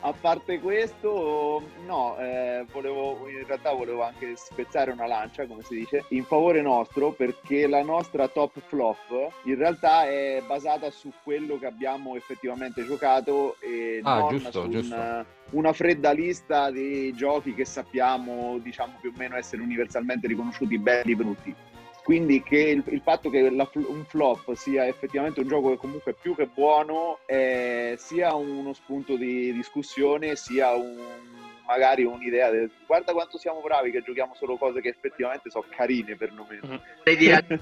a 0.00 0.12
parte 0.12 0.60
questo, 0.60 1.62
no, 1.86 2.16
eh, 2.18 2.64
volevo, 2.70 3.28
in 3.28 3.44
realtà 3.46 3.72
volevo 3.72 4.02
anche 4.04 4.34
spezzare 4.36 4.90
una 4.92 5.06
lancia, 5.06 5.20
come 5.46 5.62
si 5.62 5.74
dice, 5.76 6.04
in 6.08 6.24
favore 6.24 6.62
nostro 6.62 7.12
perché 7.12 7.66
la 7.66 7.82
nostra 7.82 8.28
top 8.28 8.60
flop 8.66 9.30
in 9.44 9.56
realtà 9.56 10.04
è 10.08 10.42
basata 10.46 10.90
su 10.90 11.12
quello 11.22 11.58
che 11.58 11.66
abbiamo 11.66 12.16
effettivamente 12.16 12.84
giocato 12.84 13.56
e 13.60 14.00
Ah, 14.02 14.18
non 14.18 14.28
giusto, 14.30 14.62
su 14.62 14.68
giusto. 14.68 14.96
una 15.50 15.72
fredda 15.72 16.12
lista 16.12 16.70
di 16.70 17.12
giochi 17.14 17.54
che 17.54 17.64
sappiamo, 17.64 18.58
diciamo 18.58 18.98
più 19.00 19.12
o 19.14 19.18
meno 19.18 19.36
essere 19.36 19.62
universalmente 19.62 20.26
riconosciuti 20.26 20.78
belli 20.78 21.14
brutti. 21.14 21.54
Quindi 22.02 22.42
che 22.42 22.58
il, 22.58 22.82
il 22.88 23.00
fatto 23.00 23.30
che 23.30 23.48
la 23.48 23.68
un 23.74 24.04
flop 24.08 24.54
sia 24.54 24.86
effettivamente 24.86 25.40
un 25.40 25.46
gioco 25.46 25.70
che 25.70 25.76
comunque 25.76 26.12
è 26.12 26.16
più 26.20 26.34
che 26.34 26.46
buono, 26.52 27.18
è 27.26 27.94
sia 27.96 28.34
uno 28.34 28.72
spunto 28.72 29.16
di 29.16 29.52
discussione, 29.52 30.34
sia 30.34 30.72
un, 30.72 30.98
magari 31.72 32.04
un'idea 32.04 32.50
del 32.50 32.70
guarda 32.86 33.12
quanto 33.12 33.38
siamo 33.38 33.60
bravi 33.60 33.90
che 33.90 34.02
giochiamo 34.02 34.34
solo 34.34 34.56
cose 34.56 34.80
che 34.80 34.88
effettivamente 34.88 35.50
sono 35.50 35.64
carine 35.74 36.16
perlomeno. 36.16 36.60
Mhm. 36.66 36.80
Vorrei 36.98 37.16
dire 37.16 37.60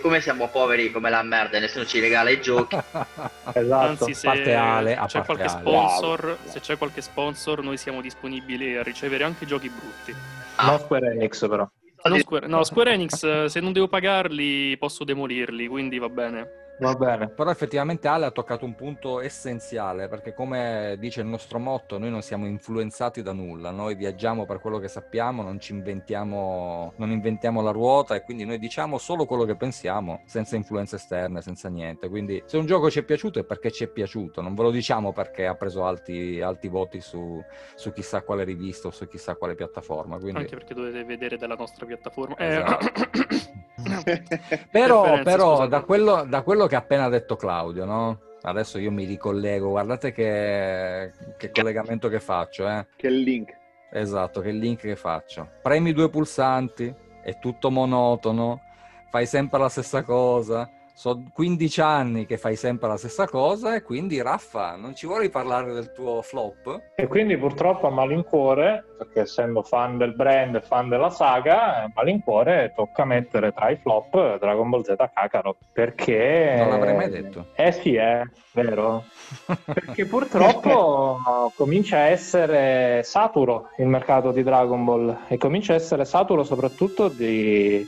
come 0.00 0.20
siamo 0.20 0.48
poveri 0.48 0.90
come 0.90 1.10
la 1.10 1.22
merda 1.22 1.58
e 1.58 1.60
nessuno 1.60 1.84
ci 1.84 2.00
regala 2.00 2.30
i 2.30 2.40
giochi 2.40 2.76
Esatto. 3.54 4.04
Anzi, 4.04 4.14
se 4.14 4.26
parte 4.26 4.54
Ale, 4.54 4.96
a 4.96 5.06
c'è 5.06 5.22
parte 5.22 5.34
qualche 5.34 5.48
sponsor, 5.48 6.18
Bravo, 6.20 6.36
bravo. 6.36 6.50
se 6.50 6.60
c'è 6.60 6.78
qualche 6.78 7.00
sponsor, 7.02 7.62
noi 7.62 7.76
siamo 7.76 8.00
disponibili 8.00 8.76
a 8.76 8.82
ricevere 8.82 9.24
anche 9.24 9.46
giochi 9.46 9.68
brutti. 9.68 10.14
No 10.60 10.78
Square 10.78 11.12
Enix 11.12 11.46
però. 11.46 11.68
Non 12.04 12.18
Square, 12.18 12.46
no, 12.48 12.64
Square 12.64 12.92
Enix, 12.92 13.22
eh, 13.22 13.48
se 13.48 13.60
non 13.60 13.72
devo 13.72 13.86
pagarli, 13.86 14.76
posso 14.76 15.04
demolirli, 15.04 15.68
quindi 15.68 15.98
va 15.98 16.08
bene. 16.08 16.61
Va 16.82 16.94
bene. 16.96 17.28
Però 17.28 17.50
effettivamente 17.50 18.08
Ale 18.08 18.26
ha 18.26 18.30
toccato 18.30 18.64
un 18.64 18.74
punto 18.74 19.20
essenziale, 19.20 20.08
perché 20.08 20.34
come 20.34 20.96
dice 20.98 21.20
il 21.20 21.26
nostro 21.26 21.58
motto, 21.58 21.98
noi 21.98 22.10
non 22.10 22.22
siamo 22.22 22.46
influenzati 22.46 23.22
da 23.22 23.32
nulla, 23.32 23.70
noi 23.70 23.94
viaggiamo 23.94 24.44
per 24.44 24.58
quello 24.60 24.78
che 24.78 24.88
sappiamo, 24.88 25.42
non 25.42 25.60
ci 25.60 25.72
inventiamo, 25.72 26.92
non 26.96 27.10
inventiamo 27.10 27.62
la 27.62 27.70
ruota 27.70 28.14
e 28.14 28.22
quindi 28.22 28.44
noi 28.44 28.58
diciamo 28.58 28.98
solo 28.98 29.24
quello 29.24 29.44
che 29.44 29.56
pensiamo, 29.56 30.22
senza 30.26 30.56
influenze 30.56 30.96
esterne, 30.96 31.40
senza 31.40 31.68
niente. 31.68 32.08
Quindi 32.08 32.42
se 32.46 32.56
un 32.56 32.66
gioco 32.66 32.90
ci 32.90 32.98
è 32.98 33.02
piaciuto 33.04 33.38
è 33.38 33.44
perché 33.44 33.70
ci 33.70 33.84
è 33.84 33.88
piaciuto, 33.88 34.40
non 34.40 34.54
ve 34.54 34.62
lo 34.62 34.70
diciamo 34.70 35.12
perché 35.12 35.46
ha 35.46 35.54
preso 35.54 35.84
alti, 35.84 36.40
alti 36.40 36.68
voti 36.68 37.00
su, 37.00 37.42
su 37.74 37.92
chissà 37.92 38.22
quale 38.22 38.44
rivista 38.44 38.88
o 38.88 38.90
su 38.90 39.06
chissà 39.06 39.36
quale 39.36 39.54
piattaforma. 39.54 40.18
Quindi... 40.18 40.40
Anche 40.40 40.56
perché 40.56 40.74
dovete 40.74 41.04
vedere 41.04 41.36
dalla 41.36 41.54
nostra 41.54 41.86
piattaforma. 41.86 42.36
Esatto. 42.38 42.86
Eh, 42.86 43.52
Però, 44.70 45.02
Preferenze, 45.02 45.22
però 45.22 45.50
scusate. 45.50 45.68
da, 45.68 45.80
quello, 45.82 46.24
da 46.28 46.42
quello 46.42 46.66
che 46.72 46.78
ha 46.78 46.80
appena 46.80 47.10
detto 47.10 47.36
Claudio, 47.36 47.84
no? 47.84 48.20
Adesso 48.40 48.78
io 48.78 48.90
mi 48.90 49.04
ricollego, 49.04 49.68
guardate 49.68 50.10
che, 50.10 51.12
che 51.36 51.50
collegamento 51.50 52.08
che 52.08 52.18
faccio, 52.18 52.66
eh. 52.66 52.86
Che 52.96 53.10
link. 53.10 53.54
Esatto, 53.90 54.40
che 54.40 54.52
link 54.52 54.80
che 54.80 54.96
faccio. 54.96 55.50
Premi 55.60 55.92
due 55.92 56.08
pulsanti, 56.08 56.92
è 57.22 57.38
tutto 57.38 57.70
monotono, 57.70 58.62
fai 59.10 59.26
sempre 59.26 59.58
la 59.58 59.68
stessa 59.68 60.02
cosa 60.02 60.66
sono 60.94 61.24
15 61.32 61.80
anni 61.80 62.26
che 62.26 62.36
fai 62.36 62.54
sempre 62.54 62.88
la 62.88 62.96
stessa 62.96 63.26
cosa 63.26 63.74
e 63.74 63.82
quindi 63.82 64.20
Raffa, 64.20 64.76
non 64.76 64.94
ci 64.94 65.06
vuoi 65.06 65.30
parlare 65.30 65.72
del 65.72 65.92
tuo 65.92 66.22
flop? 66.22 66.92
E 66.94 67.06
quindi 67.06 67.36
purtroppo 67.36 67.86
a 67.86 67.90
malincuore, 67.90 68.84
perché 68.98 69.20
essendo 69.20 69.62
fan 69.62 69.96
del 69.96 70.14
brand 70.14 70.56
e 70.56 70.60
fan 70.60 70.88
della 70.88 71.10
saga, 71.10 71.84
a 71.84 71.90
malincuore 71.94 72.72
tocca 72.76 73.04
mettere 73.04 73.52
tra 73.52 73.70
i 73.70 73.76
flop 73.76 74.38
Dragon 74.38 74.68
Ball 74.68 74.82
Z 74.82 74.94
Kakarot, 75.12 75.56
perché... 75.72 76.54
Non 76.58 76.68
l'avrei 76.68 76.94
mai 76.94 77.10
detto. 77.10 77.46
Eh 77.54 77.72
sì, 77.72 77.94
è 77.94 78.22
vero. 78.52 79.04
perché 79.64 80.04
purtroppo 80.04 81.18
comincia 81.56 81.96
a 81.96 82.08
essere 82.08 83.02
saturo 83.02 83.70
il 83.78 83.86
mercato 83.86 84.30
di 84.30 84.42
Dragon 84.42 84.84
Ball 84.84 85.16
e 85.28 85.38
comincia 85.38 85.72
a 85.72 85.76
essere 85.76 86.04
saturo 86.04 86.44
soprattutto 86.44 87.08
di... 87.08 87.84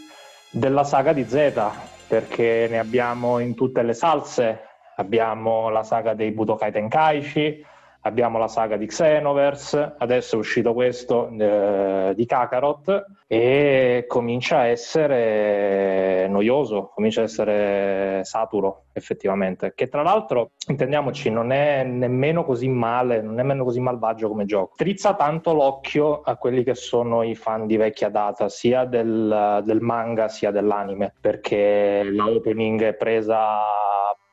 della 0.50 0.84
saga 0.84 1.12
di 1.12 1.24
Z 1.28 1.92
perché 2.14 2.68
ne 2.70 2.78
abbiamo 2.78 3.40
in 3.40 3.56
tutte 3.56 3.82
le 3.82 3.92
salse. 3.92 4.60
Abbiamo 4.96 5.68
la 5.70 5.82
saga 5.82 6.14
dei 6.14 6.30
Budokai 6.30 6.70
Tenkaichi, 6.70 7.66
abbiamo 8.04 8.38
la 8.38 8.48
saga 8.48 8.76
di 8.76 8.86
Xenoverse, 8.86 9.94
adesso 9.98 10.36
è 10.36 10.38
uscito 10.38 10.72
questo 10.72 11.28
eh, 11.28 12.12
di 12.14 12.26
Kakarot 12.26 13.04
e 13.26 14.04
comincia 14.06 14.58
a 14.58 14.66
essere 14.66 16.28
noioso, 16.28 16.90
comincia 16.94 17.22
a 17.22 17.24
essere 17.24 18.20
saturo 18.24 18.84
effettivamente, 18.92 19.72
che 19.74 19.88
tra 19.88 20.02
l'altro 20.02 20.50
intendiamoci 20.68 21.30
non 21.30 21.50
è 21.50 21.82
nemmeno 21.82 22.44
così 22.44 22.68
male, 22.68 23.22
non 23.22 23.34
è 23.34 23.36
nemmeno 23.36 23.64
così 23.64 23.80
malvagio 23.80 24.28
come 24.28 24.44
gioco. 24.44 24.74
Trizza 24.76 25.14
tanto 25.14 25.54
l'occhio 25.54 26.20
a 26.20 26.36
quelli 26.36 26.62
che 26.62 26.74
sono 26.74 27.22
i 27.22 27.34
fan 27.34 27.66
di 27.66 27.76
vecchia 27.76 28.10
data, 28.10 28.48
sia 28.48 28.84
del, 28.84 29.62
del 29.64 29.80
manga 29.80 30.28
sia 30.28 30.50
dell'anime, 30.50 31.14
perché 31.20 32.02
la 32.04 32.26
opening 32.26 32.82
è 32.82 32.94
presa 32.94 33.60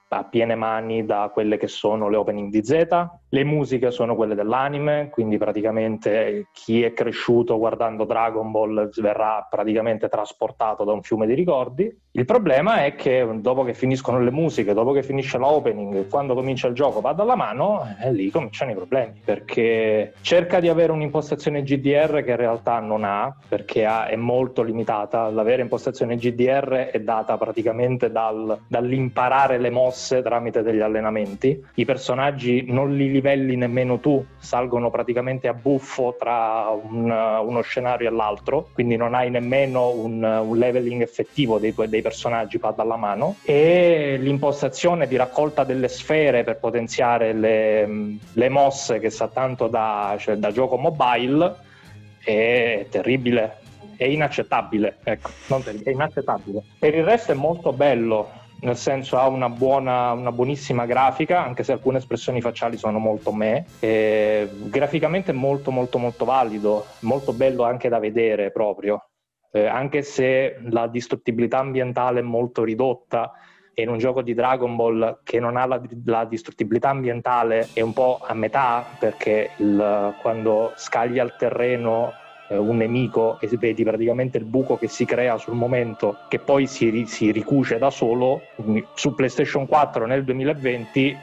a 0.09 0.23
piene 0.25 0.55
mani 0.55 1.05
da 1.05 1.29
quelle 1.33 1.55
che 1.55 1.67
sono 1.67 2.09
le 2.09 2.17
opening 2.17 2.51
di 2.51 2.63
Z, 2.63 2.85
le 3.33 3.43
musiche 3.45 3.91
sono 3.91 4.15
quelle 4.15 4.35
dell'anime, 4.35 5.09
quindi 5.09 5.37
praticamente 5.37 6.47
chi 6.51 6.83
è 6.83 6.91
cresciuto 6.91 7.57
guardando 7.57 8.03
Dragon 8.03 8.51
Ball 8.51 8.89
verrà 8.99 9.47
praticamente 9.49 10.09
trasportato 10.09 10.83
da 10.83 10.91
un 10.91 11.01
fiume 11.01 11.25
di 11.25 11.33
ricordi. 11.33 11.99
Il 12.13 12.25
problema 12.25 12.83
è 12.83 12.95
che 12.95 13.25
dopo 13.35 13.63
che 13.63 13.73
finiscono 13.73 14.19
le 14.19 14.31
musiche, 14.31 14.73
dopo 14.73 14.91
che 14.91 15.01
finisce 15.01 15.37
l'opening, 15.37 16.09
quando 16.09 16.33
comincia 16.33 16.67
il 16.67 16.73
gioco 16.73 16.99
va 16.99 17.13
dalla 17.13 17.37
mano, 17.37 17.85
e 18.01 18.07
eh, 18.07 18.11
lì 18.11 18.29
cominciano 18.29 18.71
i 18.71 18.75
problemi, 18.75 19.21
perché 19.23 20.11
cerca 20.19 20.59
di 20.59 20.67
avere 20.67 20.91
un'impostazione 20.91 21.63
GDR 21.63 22.23
che 22.23 22.31
in 22.31 22.35
realtà 22.35 22.79
non 22.79 23.05
ha, 23.05 23.33
perché 23.47 23.85
ha, 23.85 24.07
è 24.07 24.17
molto 24.17 24.61
limitata. 24.61 25.29
L'avere 25.29 25.61
impostazione 25.61 26.17
GDR 26.17 26.89
è 26.91 26.99
data 26.99 27.37
praticamente 27.37 28.11
dal, 28.11 28.59
dall'imparare 28.67 29.57
le 29.57 29.69
mosse 29.69 30.21
tramite 30.21 30.63
degli 30.63 30.81
allenamenti. 30.81 31.63
I 31.75 31.85
personaggi 31.85 32.65
non 32.67 32.93
li 32.93 33.20
livelli 33.21 33.55
nemmeno 33.55 33.99
tu, 33.99 34.25
salgono 34.39 34.89
praticamente 34.89 35.47
a 35.47 35.53
buffo 35.53 36.15
tra 36.17 36.69
un, 36.69 37.09
uno 37.09 37.61
scenario 37.61 38.09
e 38.09 38.11
l'altro, 38.11 38.69
quindi 38.73 38.95
non 38.97 39.13
hai 39.13 39.29
nemmeno 39.29 39.91
un, 39.91 40.23
un 40.23 40.57
leveling 40.57 41.01
effettivo 41.03 41.59
dei 41.59 41.73
tuoi 41.73 41.87
dei 41.87 42.01
personaggi 42.01 42.57
pad 42.57 42.79
alla 42.79 42.97
mano 42.97 43.35
e 43.43 44.17
l'impostazione 44.19 45.07
di 45.07 45.15
raccolta 45.15 45.63
delle 45.63 45.87
sfere 45.87 46.43
per 46.43 46.57
potenziare 46.57 47.33
le, 47.33 48.17
le 48.33 48.49
mosse 48.49 48.99
che 48.99 49.11
sa 49.11 49.27
tanto 49.27 49.67
da, 49.67 50.15
cioè, 50.17 50.35
da 50.35 50.51
gioco 50.51 50.77
mobile 50.77 51.55
è 52.23 52.87
terribile, 52.89 53.57
è 53.95 54.05
inaccettabile, 54.05 54.97
ecco, 55.03 55.29
terribile, 55.47 55.83
è 55.83 55.93
inaccettabile. 55.93 56.63
Per 56.79 56.95
il 56.95 57.03
resto 57.03 57.31
è 57.31 57.35
molto 57.35 57.71
bello, 57.71 58.40
nel 58.61 58.77
senso 58.77 59.17
ha 59.17 59.27
una, 59.27 59.49
buona, 59.49 60.11
una 60.11 60.31
buonissima 60.31 60.85
grafica, 60.85 61.43
anche 61.43 61.63
se 61.63 61.71
alcune 61.71 61.97
espressioni 61.97 62.41
facciali 62.41 62.77
sono 62.77 62.99
molto 62.99 63.31
me. 63.31 63.65
E 63.79 64.49
graficamente 64.65 65.31
è 65.31 65.35
molto 65.35 65.71
molto 65.71 65.97
molto 65.97 66.25
valido, 66.25 66.85
molto 66.99 67.33
bello 67.33 67.63
anche 67.63 67.89
da 67.89 67.99
vedere 67.99 68.51
proprio, 68.51 69.09
eh, 69.51 69.65
anche 69.65 70.03
se 70.03 70.57
la 70.69 70.87
distruttibilità 70.87 71.59
ambientale 71.59 72.19
è 72.19 72.23
molto 72.23 72.63
ridotta 72.63 73.31
e 73.73 73.83
in 73.83 73.89
un 73.89 73.97
gioco 73.97 74.21
di 74.21 74.33
Dragon 74.33 74.75
Ball 74.75 75.19
che 75.23 75.39
non 75.39 75.55
ha 75.55 75.65
la, 75.65 75.81
la 76.05 76.25
distruttibilità 76.25 76.89
ambientale 76.89 77.69
è 77.73 77.81
un 77.81 77.93
po' 77.93 78.19
a 78.21 78.33
metà 78.33 78.85
perché 78.99 79.51
il, 79.57 80.15
quando 80.21 80.73
scaglia 80.75 81.23
il 81.23 81.35
terreno 81.37 82.11
un 82.57 82.77
nemico 82.77 83.37
e 83.39 83.47
vedi 83.57 83.83
praticamente 83.83 84.37
il 84.37 84.45
buco 84.45 84.77
che 84.77 84.87
si 84.87 85.05
crea 85.05 85.37
sul 85.37 85.55
momento 85.55 86.17
che 86.27 86.39
poi 86.39 86.67
si, 86.67 87.05
si 87.07 87.31
ricuce 87.31 87.77
da 87.77 87.89
solo. 87.89 88.41
Su 88.93 89.15
PlayStation 89.15 89.67
4 89.67 90.05
nel 90.05 90.23
2020 90.23 91.17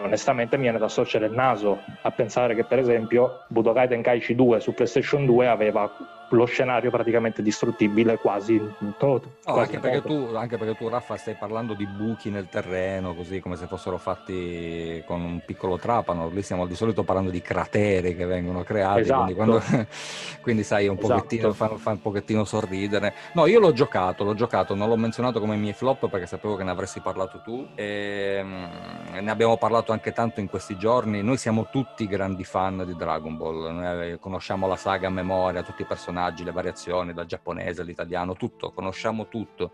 onestamente 0.00 0.56
mi 0.56 0.62
viene 0.62 0.78
da 0.78 0.88
storcere 0.88 1.26
il 1.26 1.32
naso 1.32 1.80
a 2.00 2.10
pensare 2.10 2.54
che 2.54 2.64
per 2.64 2.78
esempio 2.78 3.42
Budokai 3.48 3.88
Tenkaichi 3.88 4.34
2 4.34 4.60
su 4.60 4.72
PlayStation 4.72 5.26
2 5.26 5.46
aveva 5.46 5.90
lo 6.36 6.46
scenario 6.46 6.90
praticamente 6.90 7.42
distruttibile 7.42 8.18
quasi 8.18 8.54
in 8.54 8.92
toto. 8.98 9.36
Oh, 9.44 9.56
anche, 9.56 9.78
perché 9.78 10.02
tu, 10.02 10.30
anche, 10.34 10.56
perché 10.56 10.76
tu, 10.76 10.88
Raffa, 10.88 11.16
stai 11.16 11.34
parlando 11.34 11.74
di 11.74 11.86
buchi 11.86 12.30
nel 12.30 12.48
terreno, 12.48 13.14
così 13.14 13.40
come 13.40 13.56
se 13.56 13.66
fossero 13.66 13.98
fatti 13.98 15.02
con 15.06 15.20
un 15.20 15.42
piccolo 15.44 15.78
trapano. 15.78 16.28
Lì 16.28 16.42
stiamo 16.42 16.66
di 16.66 16.74
solito 16.74 17.02
parlando 17.02 17.30
di 17.30 17.40
crateri 17.40 18.16
che 18.16 18.24
vengono 18.24 18.62
creati, 18.62 19.00
esatto. 19.00 19.22
quindi, 19.22 19.34
quando, 19.34 19.62
quindi, 20.40 20.62
sai, 20.62 20.88
un 20.88 20.96
esatto. 20.96 21.14
pochettino, 21.14 21.52
fa, 21.52 21.68
fa, 21.76 21.90
un 21.90 22.00
pochettino 22.00 22.44
sorridere. 22.44 23.14
No, 23.34 23.46
io 23.46 23.60
l'ho 23.60 23.72
giocato, 23.72 24.24
l'ho 24.24 24.34
giocato, 24.34 24.74
non 24.74 24.88
l'ho 24.88 24.96
menzionato 24.96 25.40
come 25.40 25.56
miei 25.56 25.74
flop 25.74 26.08
perché 26.08 26.26
sapevo 26.26 26.56
che 26.56 26.64
ne 26.64 26.70
avresti 26.70 27.00
parlato 27.00 27.40
tu 27.42 27.66
e 27.74 28.40
mm, 28.42 29.18
ne 29.20 29.30
abbiamo 29.30 29.56
parlato 29.56 29.92
anche 29.92 30.12
tanto 30.12 30.40
in 30.40 30.48
questi 30.48 30.76
giorni. 30.76 31.22
Noi 31.22 31.36
siamo 31.36 31.68
tutti 31.70 32.06
grandi 32.06 32.44
fan 32.44 32.84
di 32.86 32.96
Dragon 32.96 33.36
Ball, 33.36 33.74
Noi 33.74 34.18
conosciamo 34.18 34.66
la 34.66 34.76
saga 34.76 35.08
a 35.08 35.10
memoria, 35.10 35.62
tutti 35.62 35.82
i 35.82 35.86
personaggi 35.86 36.20
personaggi, 36.22 36.44
le 36.44 36.52
variazioni 36.52 37.12
dal 37.12 37.26
giapponese 37.26 37.80
all'italiano, 37.82 38.34
tutto, 38.34 38.70
conosciamo 38.70 39.28
tutto. 39.28 39.72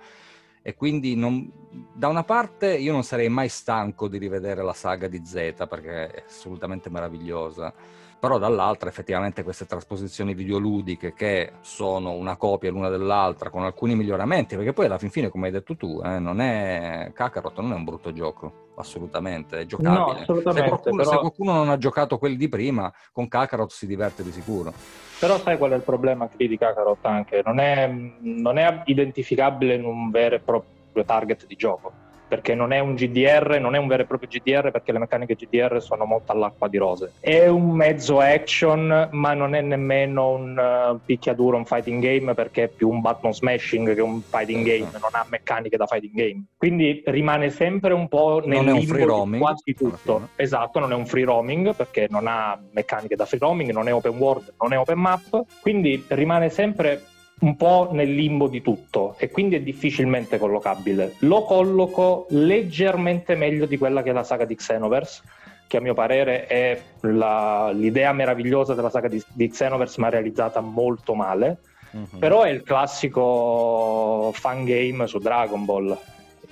E 0.63 0.75
quindi 0.75 1.15
non, 1.15 1.51
da 1.93 2.09
una 2.09 2.25
parte 2.25 2.77
io 2.77 2.93
non 2.93 3.05
sarei 3.05 3.29
mai 3.29 3.49
stanco 3.49 4.09
di 4.09 4.19
rivedere 4.19 4.63
la 4.63 4.73
saga 4.73 5.09
di 5.09 5.25
Z 5.25 5.67
perché 5.69 6.09
è 6.09 6.25
assolutamente 6.27 6.91
meravigliosa 6.91 7.73
però 8.19 8.39
dall'altra 8.39 8.89
effettivamente 8.89 9.43
queste 9.43 9.67
trasposizioni 9.67 10.35
videoludiche 10.35 11.13
che 11.13 11.53
sono 11.61 12.13
una 12.13 12.37
copia 12.37 12.71
l'una 12.71 12.89
dell'altra 12.89 13.51
con 13.51 13.63
alcuni 13.63 13.95
miglioramenti, 13.95 14.57
perché 14.57 14.73
poi 14.73 14.87
alla 14.87 14.99
fin 14.99 15.11
fine, 15.11 15.29
come 15.29 15.47
hai 15.47 15.53
detto 15.53 15.77
tu, 15.77 16.01
eh, 16.05 16.19
non 16.19 16.41
è 16.41 17.11
Kakarot 17.15 17.59
non 17.61 17.73
è 17.73 17.75
un 17.75 17.85
brutto 17.85 18.13
gioco, 18.13 18.73
assolutamente, 18.77 19.61
è 19.61 19.67
giocabile. 19.67 19.95
No, 19.95 20.07
assolutamente, 20.07 20.63
se, 20.63 20.69
qualcuno, 20.69 20.97
però... 20.97 21.11
se 21.11 21.19
qualcuno 21.19 21.53
non 21.53 21.69
ha 21.69 21.79
giocato 21.79 22.19
quelli 22.19 22.37
di 22.37 22.49
prima, 22.49 22.93
con 23.13 23.29
Kakarot 23.29 23.71
si 23.71 23.87
diverte 23.87 24.23
di 24.23 24.33
sicuro. 24.33 24.73
Però 25.21 25.39
sai 25.39 25.57
qual 25.57 25.73
è 25.73 25.75
il 25.75 25.83
problema 25.83 26.29
di 26.37 26.59
Kakarot 26.59 27.05
anche? 27.05 27.43
Non 27.45 27.59
è, 27.59 27.89
non 28.21 28.59
è 28.59 28.83
identificabile 28.87 29.75
in 29.75 29.85
un 29.85 30.11
vero 30.11 30.37
e 30.37 30.41
proprio 30.41 31.05
target 31.05 31.47
di 31.47 31.55
gioco 31.55 32.07
perché 32.29 32.55
non 32.55 32.73
è 32.73 32.79
un 32.79 32.95
GDR, 32.95 33.59
non 33.61 33.75
è 33.75 33.79
un 33.79 33.87
vero 33.87 34.03
e 34.03 34.07
proprio 34.07 34.29
GDR 34.29 34.71
perché 34.71 34.93
le 34.93 34.99
meccaniche 34.99 35.35
GDR 35.35 35.81
sono 35.83 36.05
molto 36.05 36.33
all'acqua 36.33 36.69
di 36.69 36.77
rose. 36.77 37.13
È 37.21 37.47
un 37.47 37.71
mezzo 37.71 38.21
action, 38.21 39.09
ma 39.13 39.35
non 39.35 39.55
è 39.55 39.61
nemmeno 39.61 40.31
un 40.31 40.59
uh, 40.59 41.01
picchiaduro, 41.05 41.57
un 41.57 41.65
fighting 41.65 42.03
game 42.03 42.35
perché 42.35 42.65
è 42.65 42.69
più 42.69 42.89
un 42.89 43.01
button 43.01 43.33
smashing 43.33 43.95
che 43.95 44.01
un 44.01 44.21
fighting 44.21 44.65
game, 44.65 44.91
non 44.93 45.11
ha 45.13 45.27
meccaniche 45.29 45.77
da 45.77 45.87
fighting 45.87 46.15
game. 46.15 46.45
Quindi 46.57 47.03
rimane 47.07 47.51
sempre 47.51 47.95
un 47.95 48.09
po' 48.09 48.43
nel 48.45 48.65
non 48.65 48.75
limbo 48.77 49.05
roaming, 49.05 49.43
quasi 49.43 49.75
tutto. 49.75 50.29
Esatto, 50.37 50.79
non 50.79 50.93
è 50.93 50.95
un 50.95 51.07
free 51.07 51.25
roaming 51.25 51.75
perché 51.75 52.07
non 52.11 52.27
ha 52.27 52.61
meccaniche 52.73 53.17
da 53.17 53.25
free 53.25 53.41
roaming, 53.41 53.71
non 53.71 53.89
è 53.89 53.95
open 53.95 54.17
world, 54.17 54.55
non 54.61 54.73
è 54.73 54.79
open 54.79 54.99
map, 54.99 55.45
quindi 55.61 56.05
rimane 56.09 56.51
sempre 56.51 57.03
un 57.41 57.57
po' 57.57 57.91
nel 57.93 58.13
limbo 58.13 58.49
di 58.49 58.63
tutto 58.63 59.15
e 59.19 59.31
quindi 59.31 59.57
è 59.57 59.61
difficilmente 59.61 60.39
collocabile. 60.39 61.15
Lo 61.21 61.45
colloco 61.45 62.27
leggermente 62.31 63.35
meglio 63.35 63.67
di 63.67 63.79
quella 63.79 64.03
che 64.03 64.11
è 64.11 64.13
la 64.13 64.25
saga 64.25 64.45
di 64.45 64.57
Xenoverse, 64.57 65.23
che 65.67 65.77
a 65.77 65.81
mio 65.81 65.95
parere 65.95 66.47
è 66.47 66.81
la, 67.01 67.71
l'idea 67.73 68.13
meravigliosa 68.13 68.75
della 68.75 68.91
saga 68.91 69.09
di, 69.09 69.23
di, 69.33 69.49
Xenoverse 69.49 70.01
ma 70.01 70.09
realizzata 70.09 70.61
molto 70.61 71.15
male, 71.15 71.59
mm-hmm. 71.97 72.19
però 72.19 72.43
è 72.43 72.51
il 72.51 72.63
classico 72.63 74.31
fan 74.33 74.65
game 74.65 75.07
su 75.07 75.19
Dragon 75.19 75.65
Ball. 75.65 75.97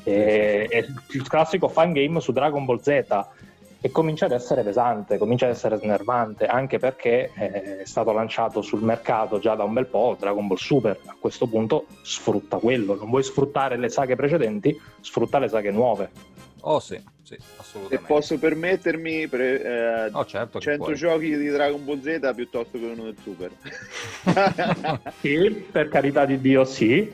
È, 0.03 0.67
è 0.69 0.85
il 1.09 1.27
classico 1.27 1.67
fan 1.69 1.93
game 1.93 2.21
su 2.21 2.31
Dragon 2.31 2.65
Ball 2.65 2.81
Z 2.81 3.05
e 3.87 3.93
comincia 3.93 4.25
ad 4.27 4.33
essere 4.33 4.65
pesante, 4.65 5.17
comincia 5.17 5.45
ad 5.47 5.53
essere 5.53 5.77
snervante, 5.77 6.47
anche 6.47 6.79
perché 6.79 7.31
eh, 7.37 7.79
è 7.83 7.85
stato 7.85 8.11
lanciato 8.11 8.61
sul 8.61 8.83
mercato 8.83 9.39
già 9.39 9.55
da 9.55 9.63
un 9.63 9.73
bel 9.75 9.87
po' 9.87 10.17
Dragon 10.19 10.45
Ball 10.49 10.57
Super, 10.57 10.99
a 11.07 11.15
questo 11.17 11.47
punto 11.47 11.87
sfrutta 12.03 12.57
quello, 12.57 12.97
non 12.97 13.09
vuoi 13.11 13.23
sfruttare 13.23 13.77
le 13.77 13.89
saghe 13.89 14.17
precedenti, 14.17 14.77
sfrutta 15.01 15.39
le 15.39 15.47
saghe 15.49 15.71
nuove. 15.71 16.11
Oh 16.63 16.81
sì, 16.81 17.01
sì, 17.23 17.35
E 17.35 17.39
assolutamente. 17.59 18.07
posso 18.09 18.37
permettermi 18.39 19.29
pre- 19.29 19.63
eh, 19.63 20.11
Oh, 20.13 20.25
certo 20.25 20.59
che 20.59 20.65
100 20.65 20.83
puoi. 20.85 20.97
giochi 20.97 21.37
di 21.37 21.49
Dragon 21.49 21.85
Ball 21.85 22.01
Z 22.01 22.33
piuttosto 22.35 22.77
che 22.81 22.85
uno 22.87 23.05
del 23.05 23.17
Super. 23.23 23.53
Sì, 25.21 25.69
per 25.71 25.89
carità 25.89 26.25
di 26.25 26.41
Dio 26.41 26.65
sì, 26.65 27.13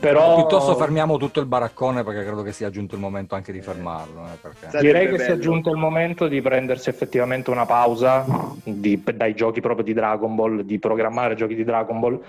però 0.00 0.34
piuttosto 0.36 0.74
fermiamo 0.74 1.16
tutto 1.18 1.40
il 1.40 1.46
baraccone 1.46 2.02
perché 2.02 2.24
credo 2.24 2.42
che 2.42 2.52
sia 2.52 2.70
giunto 2.70 2.94
il 2.94 3.00
momento 3.00 3.34
anche 3.34 3.52
di 3.52 3.60
fermarlo. 3.60 4.24
eh, 4.24 4.36
perché- 4.40 4.78
direi 4.80 5.08
che 5.10 5.18
sia 5.18 5.38
giunto 5.38 5.70
il 5.70 5.76
momento 5.76 6.26
di 6.26 6.40
prendersi 6.40 6.88
effettivamente 6.88 7.50
una 7.50 7.66
pausa 7.66 8.24
di- 8.64 9.02
dai 9.14 9.34
giochi 9.34 9.60
proprio 9.60 9.84
di 9.84 9.92
Dragon 9.92 10.34
Ball, 10.34 10.60
di 10.62 10.78
programmare 10.78 11.34
giochi 11.34 11.54
di 11.54 11.64
Dragon 11.64 12.00
Ball 12.00 12.20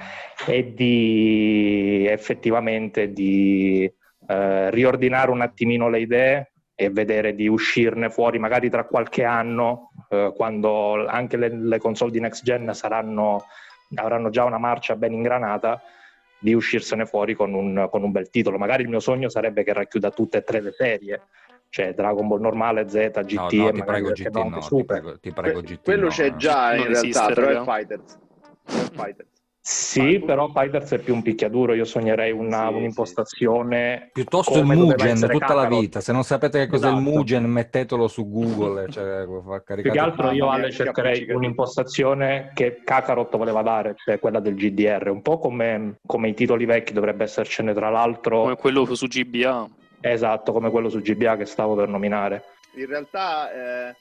e 0.46 0.74
di 0.74 2.06
effettivamente 2.10 3.12
di 3.12 3.92
eh, 4.28 4.70
riordinare 4.70 5.32
un 5.32 5.42
attimino 5.42 5.90
le 5.90 6.00
idee 6.00 6.52
e 6.76 6.90
vedere 6.90 7.36
di 7.36 7.48
uscirne 7.48 8.10
fuori 8.10 8.40
magari 8.40 8.70
tra 8.70 8.86
qualche 8.86 9.24
anno, 9.24 9.92
eh, 10.10 10.32
quando 10.36 11.06
anche 11.06 11.38
le, 11.38 11.50
le 11.50 11.78
console 11.80 12.12
di 12.12 12.20
next 12.20 12.44
gen 12.44 12.74
saranno, 12.74 13.44
avranno 13.96 14.30
già 14.30 14.44
una 14.46 14.58
marcia 14.58 14.96
ben 14.96 15.14
ingranata, 15.14 15.82
di 16.42 16.54
uscirsene 16.54 17.06
fuori 17.06 17.36
con 17.36 17.54
un, 17.54 17.88
con 17.92 18.04
un 18.04 18.12
bel 18.12 18.30
titolo. 18.30 18.58
Magari 18.58 18.82
il 18.82 18.90
mio 18.90 19.00
sogno 19.00 19.30
sarebbe 19.30 19.64
che 19.64 19.74
racchiuda 19.74 20.10
tutte 20.10 20.40
e 20.40 20.44
tre 20.44 20.60
le 20.60 20.72
serie, 20.72 21.22
cioè 21.70 21.94
Dragon 21.94 22.28
Ball 22.28 22.42
normale, 22.42 22.90
Z, 22.90 23.12
GT 23.24 23.54
No, 23.54 23.62
no, 23.62 23.70
e 23.70 23.72
ti 23.74 23.84
prego 23.84 24.12
GT 24.12 24.30
no, 24.34 24.42
anche 24.42 24.60
ti 24.60 24.66
Super. 24.66 24.86
prego, 24.86 25.20
ti 25.20 25.32
prego 25.32 25.62
GT 25.62 25.84
quello 25.84 26.06
no, 26.06 26.10
c'è 26.10 26.36
già 26.36 26.76
in 26.76 26.88
realtà, 26.88 27.00
esiste, 27.00 27.34
però 27.34 27.62
è 27.62 27.64
Fighters. 27.64 28.20
È 28.66 28.72
Fighters. 28.72 29.31
Sì, 29.64 30.20
però 30.26 30.48
Fighters 30.48 30.92
è 30.94 30.98
più 30.98 31.14
un 31.14 31.22
picchiaduro, 31.22 31.76
io 31.76 31.86
sognerei 31.86 32.32
una- 32.32 32.68
Sì, 32.70 32.74
un'impostazione 32.74 34.10
Piuttosto 34.12 34.58
il 34.58 34.66
Mugen 34.66 35.20
tutta 35.20 35.54
la 35.54 35.62
Kakarot. 35.62 35.80
vita. 35.80 36.02
Se 36.02 36.12
non 36.12 36.24
sapete 36.24 36.58
che 36.60 36.68
cos'è 36.68 36.88
il 36.90 36.96
Esatto. 36.98 37.10
Mugen, 37.12 37.44
mettetelo 37.46 38.08
su 38.08 38.28
Google. 38.28 38.90
Cioè, 38.90 39.26
Più 39.82 39.92
che 39.92 40.00
altro 40.00 40.32
io 40.32 40.50
Ale 40.50 40.72
cercherei 40.72 41.28
un'impostazione 41.32 42.52
che 42.56 42.82
Kakarot 42.84 43.38
voleva 43.38 43.62
dare, 43.62 43.94
cioè 44.04 44.18
quella 44.20 44.40
del 44.40 44.56
GDR, 44.56 45.10
un 45.10 45.22
po' 45.22 45.38
come, 45.38 46.00
come 46.08 46.30
i 46.30 46.34
titoli 46.34 46.66
vecchi, 46.66 46.94
dovrebbe 46.94 47.24
essercene 47.26 47.74
tra 47.76 47.90
l'altro, 47.92 48.42
Come 48.42 48.56
quello 48.56 48.96
su 48.96 49.06
GBA. 49.08 49.68
esatto, 50.02 50.52
come 50.54 50.72
quello 50.72 50.90
su 50.90 51.00
GBA 51.02 51.38
che 51.38 51.46
stavo 51.46 51.76
per 51.76 51.88
nominare. 51.88 52.44
In 52.78 52.88
realtà 52.88 53.52
eh, 53.90 53.96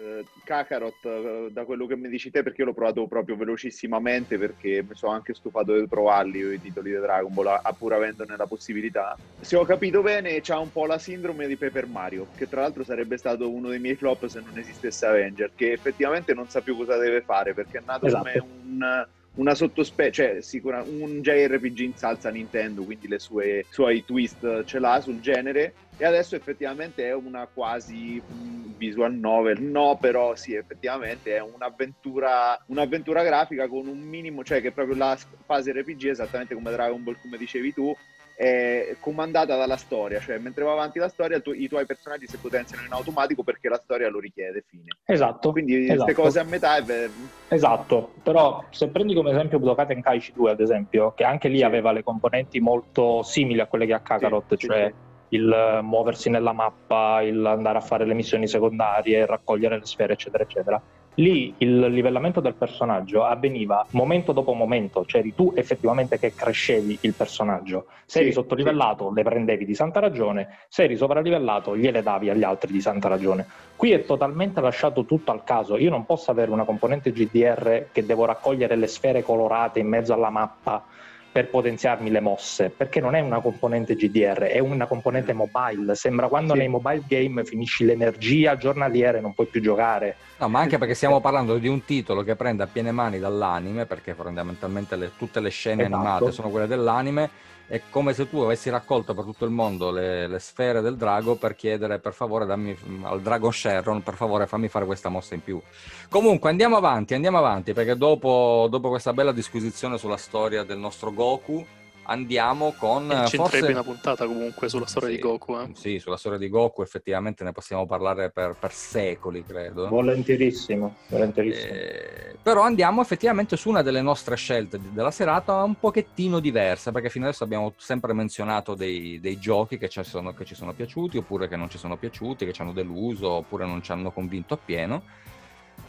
eh, 0.00 0.26
Kakarot, 0.42 1.04
eh, 1.04 1.48
da 1.50 1.64
quello 1.64 1.86
che 1.86 1.96
mi 1.96 2.08
dici 2.08 2.30
te, 2.30 2.42
perché 2.42 2.62
io 2.62 2.68
l'ho 2.68 2.74
provato 2.74 3.06
proprio 3.06 3.36
velocissimamente, 3.36 4.38
perché 4.38 4.82
mi 4.82 4.94
sono 4.94 5.12
anche 5.12 5.34
stufato 5.34 5.78
di 5.78 5.86
provarli 5.86 6.38
i 6.54 6.58
titoli 6.60 6.90
di 6.90 6.98
Dragon 6.98 7.32
Ball, 7.32 7.58
a- 7.62 7.72
pur 7.72 7.92
avendone 7.92 8.36
la 8.36 8.46
possibilità. 8.46 9.20
Se 9.38 9.56
ho 9.56 9.64
capito 9.64 10.02
bene, 10.02 10.40
c'ha 10.40 10.58
un 10.58 10.70
po' 10.70 10.86
la 10.86 10.98
sindrome 10.98 11.46
di 11.46 11.56
Paper 11.56 11.86
Mario, 11.86 12.30
che 12.34 12.46
tra 12.46 12.62
l'altro 12.62 12.84
sarebbe 12.84 13.16
stato 13.16 13.52
uno 13.52 13.68
dei 13.68 13.80
miei 13.80 13.96
flop 13.96 14.26
se 14.26 14.40
non 14.40 14.56
esistesse 14.58 15.06
Avenger, 15.06 15.52
che 15.54 15.72
effettivamente 15.72 16.34
non 16.34 16.48
sa 16.48 16.60
più 16.62 16.76
cosa 16.76 16.96
deve 16.96 17.22
fare, 17.22 17.54
perché 17.54 17.78
è 17.78 17.82
nato 17.84 18.06
Esatto. 18.06 18.22
come 18.24 18.38
un 18.38 19.08
una 19.34 19.54
sottospecie, 19.54 20.10
cioè 20.12 20.42
sicura, 20.42 20.82
un 20.82 21.20
JRPG 21.20 21.78
in 21.80 21.94
salsa 21.94 22.30
Nintendo, 22.30 22.82
quindi 22.84 23.08
le 23.08 23.18
sue 23.18 23.66
suoi 23.70 24.04
twist 24.04 24.64
ce 24.64 24.78
l'ha 24.78 25.00
sul 25.00 25.20
genere. 25.20 25.74
E 25.96 26.06
adesso 26.06 26.34
effettivamente 26.34 27.06
è 27.06 27.14
una 27.14 27.46
quasi 27.46 28.20
mm, 28.20 28.72
visual 28.78 29.12
novel, 29.14 29.60
no, 29.60 29.98
però 30.00 30.34
sì, 30.34 30.54
effettivamente 30.54 31.36
è 31.36 31.40
un'avventura, 31.42 32.58
un'avventura 32.68 33.22
grafica 33.22 33.68
con 33.68 33.86
un 33.86 33.98
minimo, 33.98 34.42
cioè 34.42 34.62
che 34.62 34.72
proprio 34.72 34.96
la 34.96 35.18
fase 35.44 35.72
RPG, 35.72 36.06
esattamente 36.06 36.54
come 36.54 36.70
Dragon 36.70 37.02
Ball, 37.02 37.18
come 37.20 37.36
dicevi 37.36 37.74
tu, 37.74 37.94
è 38.40 38.96
comandata 38.98 39.54
dalla 39.54 39.76
storia, 39.76 40.18
cioè 40.18 40.38
mentre 40.38 40.64
va 40.64 40.72
avanti 40.72 40.98
la 40.98 41.10
storia 41.10 41.40
tu- 41.40 41.52
i 41.52 41.68
tuoi 41.68 41.84
personaggi 41.84 42.26
si 42.26 42.38
potenziano 42.38 42.82
in 42.86 42.92
automatico 42.92 43.42
perché 43.42 43.68
la 43.68 43.78
storia 43.84 44.08
lo 44.08 44.18
richiede, 44.18 44.64
fine. 44.66 44.96
Esatto. 45.04 45.52
Quindi 45.52 45.74
queste 45.74 45.92
esatto. 45.92 46.12
cose 46.14 46.40
a 46.40 46.44
metà 46.44 46.76
è 46.76 46.82
ver- 46.82 47.12
Esatto, 47.48 48.14
però 48.22 48.64
se 48.70 48.88
prendi 48.88 49.12
come 49.12 49.32
esempio 49.32 49.58
Budokai 49.58 49.88
Tenkaichi 49.88 50.32
2 50.32 50.52
ad 50.52 50.60
esempio, 50.60 51.12
che 51.12 51.24
anche 51.24 51.48
lì 51.48 51.58
Sì. 51.58 51.64
aveva 51.64 51.92
le 51.92 52.02
componenti 52.02 52.60
molto 52.60 53.22
simili 53.22 53.60
a 53.60 53.66
quelle 53.66 53.84
che 53.84 53.92
ha 53.92 54.00
Kakarot, 54.00 54.56
Sì, 54.56 54.66
cioè 54.66 54.86
sì. 55.28 55.36
il 55.36 55.52
eh, 55.52 55.82
muoversi 55.82 56.30
nella 56.30 56.52
mappa, 56.54 57.20
il 57.20 57.44
andare 57.44 57.76
a 57.76 57.82
fare 57.82 58.06
le 58.06 58.14
missioni 58.14 58.48
secondarie, 58.48 59.26
raccogliere 59.26 59.78
le 59.78 59.84
sfere, 59.84 60.14
eccetera, 60.14 60.44
eccetera. 60.44 60.82
Lì 61.14 61.52
il 61.58 61.80
livellamento 61.80 62.40
del 62.40 62.54
personaggio 62.54 63.24
avveniva 63.24 63.84
momento 63.90 64.32
dopo 64.32 64.52
momento, 64.52 65.04
cioè 65.04 65.20
eri 65.20 65.34
tu 65.34 65.52
effettivamente 65.56 66.18
che 66.18 66.34
crescevi 66.34 66.98
il 67.02 67.14
personaggio. 67.14 67.86
Se 68.06 68.18
Sì, 68.18 68.18
eri 68.20 68.32
sottolivellato 68.32 69.12
le 69.12 69.22
prendevi 69.22 69.64
di 69.64 69.74
santa 69.74 70.00
ragione, 70.00 70.58
se 70.68 70.84
eri 70.84 70.96
sopralivellato 70.96 71.76
gliele 71.76 72.02
davi 72.02 72.30
agli 72.30 72.44
altri 72.44 72.72
di 72.72 72.80
santa 72.80 73.08
ragione. 73.08 73.46
Qui 73.76 73.90
è 73.90 74.04
totalmente 74.04 74.60
lasciato 74.60 75.04
tutto 75.04 75.32
al 75.32 75.42
caso. 75.42 75.76
Io 75.76 75.90
non 75.90 76.06
posso 76.06 76.30
avere 76.30 76.50
una 76.50 76.64
componente 76.64 77.12
GDR 77.12 77.86
che 77.92 78.06
devo 78.06 78.24
raccogliere 78.24 78.76
le 78.76 78.86
sfere 78.86 79.22
colorate 79.22 79.80
in 79.80 79.88
mezzo 79.88 80.12
alla 80.12 80.30
mappa 80.30 80.84
per 81.32 81.48
potenziarmi 81.48 82.10
le 82.10 82.20
mosse, 82.20 82.70
perché 82.70 83.00
non 83.00 83.14
è 83.14 83.20
una 83.20 83.40
componente 83.40 83.94
GDR, 83.94 84.40
è 84.42 84.58
una 84.58 84.86
componente 84.86 85.32
mobile. 85.32 85.94
Sembra 85.94 86.26
quando 86.28 86.52
Sì. 86.54 86.58
nei 86.58 86.68
mobile 86.68 87.02
game 87.06 87.44
finisci 87.44 87.84
l'energia 87.84 88.56
giornaliera 88.56 89.18
e 89.18 89.20
non 89.20 89.32
puoi 89.32 89.46
più 89.46 89.60
giocare. 89.60 90.16
No, 90.38 90.48
ma 90.48 90.58
anche 90.60 90.78
perché 90.78 90.94
stiamo 90.94 91.20
parlando 91.20 91.58
di 91.58 91.68
un 91.68 91.84
titolo 91.84 92.22
che 92.22 92.34
prende 92.34 92.64
a 92.64 92.66
piene 92.66 92.90
mani 92.90 93.18
dall'anime, 93.20 93.86
perché 93.86 94.14
fondamentalmente 94.14 94.96
le- 94.96 95.12
tutte 95.16 95.38
le 95.40 95.50
scene 95.50 95.84
Esatto. 95.84 95.96
animate 95.96 96.32
sono 96.32 96.48
quelle 96.50 96.66
dell'anime. 96.66 97.30
È 97.70 97.82
come 97.88 98.14
se 98.14 98.28
tu 98.28 98.38
avessi 98.38 98.68
raccolto 98.68 99.14
per 99.14 99.22
tutto 99.22 99.44
il 99.44 99.52
mondo 99.52 99.92
le, 99.92 100.26
le 100.26 100.40
sfere 100.40 100.80
del 100.80 100.96
drago 100.96 101.36
per 101.36 101.54
chiedere 101.54 102.00
per 102.00 102.12
favore 102.12 102.44
dammi, 102.44 102.76
al 103.02 103.20
drago 103.20 103.48
Sharon 103.52 104.02
per 104.02 104.14
favore 104.14 104.48
fammi 104.48 104.66
fare 104.66 104.84
questa 104.84 105.08
mossa 105.08 105.34
in 105.34 105.44
più. 105.44 105.62
Comunque 106.08 106.50
andiamo 106.50 106.76
avanti, 106.76 107.14
andiamo 107.14 107.38
avanti 107.38 107.72
perché 107.72 107.96
dopo, 107.96 108.66
dopo 108.68 108.88
questa 108.88 109.12
bella 109.12 109.30
disquisizione 109.30 109.98
sulla 109.98 110.16
storia 110.16 110.64
del 110.64 110.78
nostro 110.78 111.12
Goku 111.12 111.64
andiamo 112.04 112.74
con 112.76 113.10
eh, 113.10 113.26
Centrerebbe 113.26 113.48
forse... 113.48 113.70
una 113.72 113.82
puntata 113.82 114.26
comunque 114.26 114.68
sulla 114.68 114.86
storia 114.86 115.08
Sì, 115.08 115.14
di 115.16 115.20
Goku. 115.20 115.56
Eh. 115.56 115.70
Sì, 115.74 115.98
sulla 115.98 116.16
storia 116.16 116.38
di 116.38 116.48
Goku 116.48 116.82
effettivamente 116.82 117.44
ne 117.44 117.52
possiamo 117.52 117.86
parlare 117.86 118.30
per, 118.30 118.56
per 118.58 118.72
secoli, 118.72 119.44
credo. 119.44 119.88
Volentierissimo, 119.88 120.96
volentierissimo. 121.08 121.72
Eh, 121.72 122.36
però 122.42 122.62
andiamo 122.62 123.02
effettivamente 123.02 123.56
su 123.56 123.68
una 123.68 123.82
delle 123.82 124.02
nostre 124.02 124.36
scelte 124.36 124.80
della 124.92 125.10
serata 125.10 125.62
un 125.62 125.78
pochettino 125.78 126.40
diversa, 126.40 126.90
perché 126.92 127.10
fino 127.10 127.26
adesso 127.26 127.44
abbiamo 127.44 127.72
sempre 127.76 128.12
menzionato 128.12 128.74
dei, 128.74 129.20
dei 129.20 129.38
giochi 129.38 129.78
che 129.78 129.88
ci, 129.88 130.02
sono, 130.04 130.32
che 130.32 130.44
ci 130.44 130.54
sono 130.54 130.72
piaciuti, 130.72 131.18
oppure 131.18 131.48
che 131.48 131.56
non 131.56 131.68
ci 131.68 131.78
sono 131.78 131.96
piaciuti, 131.96 132.44
che 132.46 132.52
ci 132.52 132.62
hanno 132.62 132.72
deluso, 132.72 133.30
oppure 133.30 133.66
non 133.66 133.82
ci 133.82 133.92
hanno 133.92 134.10
convinto 134.10 134.54
appieno. 134.54 135.02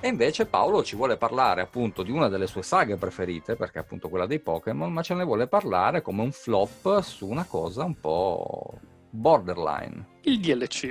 E 0.03 0.07
invece 0.07 0.47
Paolo 0.47 0.83
ci 0.83 0.95
vuole 0.95 1.15
parlare 1.15 1.61
appunto 1.61 2.01
di 2.01 2.09
una 2.09 2.27
delle 2.27 2.47
sue 2.47 2.63
saghe 2.63 2.95
preferite, 2.95 3.55
perché 3.55 3.77
è 3.77 3.81
appunto 3.81 4.09
quella 4.09 4.25
dei 4.25 4.39
Pokémon, 4.39 4.91
ma 4.91 5.03
ce 5.03 5.13
ne 5.13 5.23
vuole 5.23 5.45
parlare 5.45 6.01
come 6.01 6.23
un 6.23 6.31
flop 6.31 7.01
su 7.01 7.27
una 7.27 7.45
cosa 7.45 7.83
un 7.83 7.99
po' 7.99 8.79
borderline. 9.11 10.07
Il 10.23 10.39
DLC. 10.39 10.89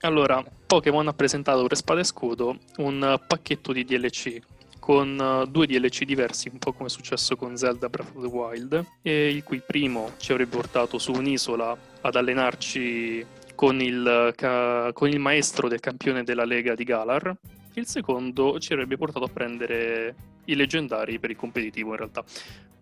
Allora, 0.00 0.44
Pokémon 0.66 1.06
ha 1.06 1.12
presentato 1.12 1.64
per 1.64 1.76
Spada 1.76 2.00
e 2.00 2.04
Scudo 2.04 2.58
un 2.78 3.20
pacchetto 3.24 3.72
di 3.72 3.84
DLC 3.84 4.40
con 4.80 5.16
eh, 5.18 5.48
due 5.48 5.66
DLC 5.66 6.02
diversi, 6.02 6.50
un 6.52 6.58
po' 6.58 6.72
come 6.72 6.88
è 6.88 6.90
successo 6.90 7.36
con 7.36 7.56
Zelda 7.56 7.88
Breath 7.88 8.16
of 8.16 8.22
the 8.22 8.28
Wild, 8.28 8.84
il 9.02 9.42
cui 9.44 9.62
primo 9.64 10.10
ci 10.18 10.32
avrebbe 10.32 10.56
portato 10.56 10.98
su 10.98 11.12
un'isola 11.12 11.74
ad 12.00 12.16
allenarci 12.16 13.24
con 13.54 13.80
il, 13.80 14.34
eh, 14.36 14.90
con 14.92 15.08
il 15.08 15.20
maestro 15.20 15.68
del 15.68 15.80
campione 15.80 16.24
della 16.24 16.44
Lega 16.44 16.74
di 16.74 16.84
Galar. 16.84 17.34
Il 17.74 17.86
secondo 17.86 18.58
ci 18.60 18.72
avrebbe 18.72 18.96
portato 18.96 19.24
a 19.24 19.28
prendere 19.28 20.14
i 20.44 20.54
leggendari 20.54 21.18
per 21.18 21.30
il 21.30 21.36
competitivo 21.36 21.90
in 21.90 21.96
realtà. 21.96 22.24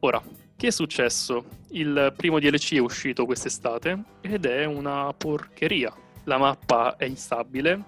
Ora, 0.01 0.23
che 0.55 0.67
è 0.67 0.71
successo? 0.71 1.45
Il 1.71 2.13
primo 2.17 2.39
DLC 2.39 2.75
è 2.75 2.79
uscito 2.79 3.25
quest'estate 3.25 4.03
ed 4.21 4.45
è 4.45 4.65
una 4.65 5.13
porcheria. 5.15 5.95
La 6.25 6.37
mappa 6.37 6.97
è 6.97 7.05
instabile, 7.05 7.83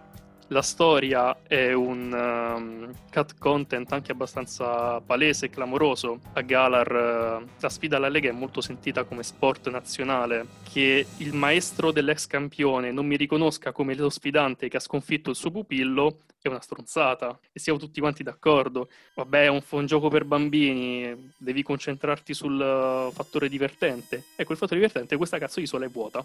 la 0.49 0.63
storia 0.63 1.37
è 1.47 1.73
un 1.73 2.13
um, 2.13 2.93
cut 3.11 3.39
content 3.39 3.91
anche 3.93 4.13
abbastanza 4.13 5.01
palese 5.01 5.47
e 5.47 5.51
clamoroso. 5.51 6.21
A 6.35 6.43
Galar 6.43 7.43
uh, 7.43 7.49
la 7.59 7.69
sfida 7.69 7.97
alla 7.97 8.09
Lega 8.09 8.29
è 8.29 8.33
molto 8.33 8.61
sentita 8.61 9.05
come 9.05 9.23
sport 9.23 9.71
nazionale. 9.71 10.47
Che 10.71 11.07
il 11.17 11.33
maestro 11.35 11.93
dell'ex 11.93 12.27
campione 12.27 12.93
non 12.93 13.07
mi 13.07 13.17
riconosca 13.17 13.73
come 13.73 13.95
lo 13.95 14.11
sfidante 14.11 14.69
che 14.69 14.77
ha 14.77 14.81
sconfitto 14.81 15.31
il 15.31 15.37
suo 15.37 15.51
pupillo 15.51 16.19
è 16.41 16.49
una 16.49 16.61
stronzata. 16.61 17.39
E 17.53 17.59
siamo 17.59 17.79
tutti 17.79 18.01
quanti 18.01 18.23
d'accordo. 18.23 18.91
Vabbè, 19.15 19.45
è 19.45 19.49
un, 19.49 19.63
un 19.67 19.87
gioco 19.87 20.09
per 20.09 20.25
bambini, 20.25 21.33
devi 21.39 21.63
concentrarti 21.63 22.35
sul 22.35 22.61
uh, 22.61 23.11
fattore 23.13 23.49
divertente. 23.49 24.25
Ecco, 24.37 24.53
il 24.53 24.59
fattore 24.59 24.81
divertente, 24.81 25.17
questa 25.17 25.39
cazzo 25.39 25.61
di 25.61 25.65
isola 25.65 25.87
è 25.87 25.89
vuota 25.89 26.25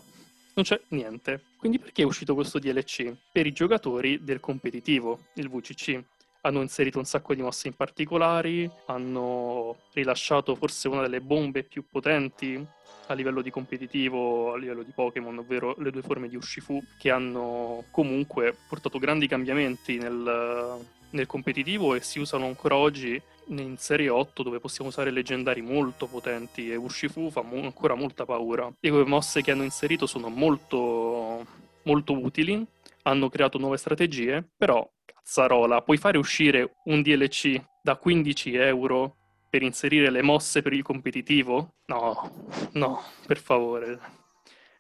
non 0.54 0.66
c'è 0.66 0.80
niente. 0.90 1.42
Quindi 1.58 1.80
perché 1.80 2.02
è 2.02 2.06
uscito 2.06 2.36
questo 2.36 2.60
DLC? 2.60 3.14
Per 3.32 3.46
i 3.46 3.52
giocatori 3.52 4.24
del 4.24 4.40
competitivo, 4.40 5.26
il 5.36 5.50
VCC. 5.50 6.02
hanno 6.42 6.62
inserito 6.62 7.00
un 7.00 7.06
sacco 7.06 7.34
di 7.36 7.42
mosse 7.42 7.68
in 7.68 7.76
particolari, 7.76 8.70
hanno 8.86 9.78
rilasciato 9.94 10.56
forse 10.56 10.88
una 10.88 11.02
delle 11.02 11.20
bombe 11.20 11.64
più 11.64 11.84
potenti 11.90 12.66
a 13.08 13.14
livello 13.14 13.42
di 13.42 13.50
competitivo, 13.50 14.54
a 14.54 14.58
livello 14.58 14.84
di 14.84 14.92
Pokémon, 14.94 15.38
ovvero 15.38 15.76
le 15.80 15.92
due 15.92 16.02
forme 16.02 16.30
di 16.30 16.36
Urshifu, 16.36 16.82
che 16.98 17.10
hanno 17.10 17.84
comunque 17.92 18.56
portato 18.68 19.00
grandi 19.00 19.28
cambiamenti 19.28 19.98
nel, 19.98 20.80
nel 21.12 21.26
competitivo 21.26 21.96
e 21.96 22.02
si 22.02 22.20
usano 22.20 22.46
ancora 22.46 22.76
oggi 22.76 23.22
in 23.48 23.78
Serie 23.78 24.10
8 24.10 24.44
dove 24.44 24.60
possiamo 24.60 24.90
usare 24.90 25.12
leggendari 25.12 25.62
molto 25.62 26.06
potenti 26.08 26.70
e 26.72 26.76
Urshifu 26.76 27.32
fa 27.32 27.42
mo- 27.42 27.64
ancora 27.64 27.96
molta 27.96 28.26
paura. 28.26 28.72
Le 28.80 29.06
mosse 29.06 29.42
che 29.42 29.52
hanno 29.52 29.64
inserito 29.64 30.06
sono 30.06 30.30
molto, 30.30 31.46
molto 31.84 32.14
utili, 32.14 32.64
hanno 33.04 33.30
creato 33.30 33.58
nuove 33.58 33.78
strategie, 33.78 34.48
però 34.56 34.88
cazzarola, 35.06 35.82
puoi 35.82 35.98
fare 35.98 36.18
uscire 36.18 36.76
un 36.86 37.02
DLC 37.02 37.62
da 37.82 37.96
15 37.96 38.56
euro 38.56 39.16
per 39.50 39.64
inserire 39.64 40.12
le 40.12 40.22
mosse 40.22 40.62
per 40.62 40.74
il 40.74 40.84
competitivo? 40.84 41.74
No, 41.88 42.48
no, 42.74 43.02
per 43.26 43.40
favore. 43.40 44.00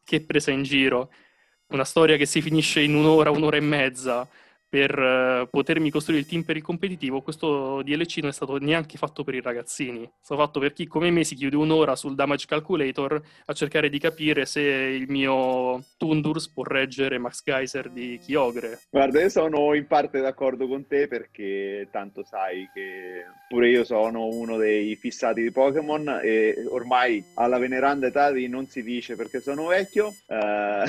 Che 0.04 0.22
presa 0.22 0.52
in 0.52 0.62
giro. 0.62 1.12
Una 1.70 1.86
storia 1.86 2.18
che 2.18 2.26
si 2.26 2.42
finisce 2.42 2.82
in 2.82 2.96
un'ora, 2.96 3.32
un'ora 3.32 3.58
e 3.58 3.62
mezza 3.62 4.28
per 4.69 4.97
uh, 4.97 5.49
potermi 5.49 5.89
costruire 5.89 6.21
il 6.21 6.27
team 6.27 6.43
per 6.43 6.55
il 6.55 6.62
competitivo, 6.62 7.21
questo 7.21 7.82
DLC 7.82 8.17
non 8.17 8.29
è 8.29 8.34
stato 8.34 8.58
neanche 8.58 8.97
fatto 8.97 9.23
per 9.23 9.34
i 9.34 9.41
ragazzini. 9.41 10.03
È 10.03 10.10
stato 10.21 10.41
fatto 10.41 10.60
per 10.60 10.73
chi 10.73 10.86
come 10.86 11.10
me 11.10 11.23
si 11.23 11.34
chiude 11.34 11.55
un'ora 11.55 11.95
sul 11.95 12.13
damage 12.13 12.45
calculator 12.45 13.19
a 13.45 13.53
cercare 13.53 13.89
di 13.89 13.97
capire 13.97 14.45
se 14.45 14.62
il 14.62 15.10
mio 15.10 15.84
Tundurs 15.97 16.49
può 16.49 16.63
reggere 16.63 17.17
Max 17.17 17.41
Geyser 17.43 17.89
di 17.89 18.19
Kyogre. 18.23 18.82
Guarda, 18.91 19.21
io 19.21 19.29
sono 19.29 19.73
in 19.73 19.88
parte 19.88 20.21
d'accordo 20.21 20.67
con 20.67 20.86
te 20.86 21.08
perché 21.08 21.88
tanto 21.91 22.23
sai 22.23 22.69
che 22.71 23.25
pure 23.47 23.69
io 23.69 23.84
sono 23.84 24.27
uno 24.27 24.58
dei 24.58 24.95
fissati 24.95 25.41
di 25.41 25.51
Pokémon 25.51 26.19
e 26.21 26.63
ormai 26.69 27.25
alla 27.34 27.58
veneranda 27.58 28.08
età 28.08 28.32
di 28.32 28.47
non 28.47 28.67
si 28.67 28.84
dice 28.84 29.15
perché 29.15 29.39
sono 29.41 29.65
vecchio. 29.65 30.13
Uh... 30.27 30.84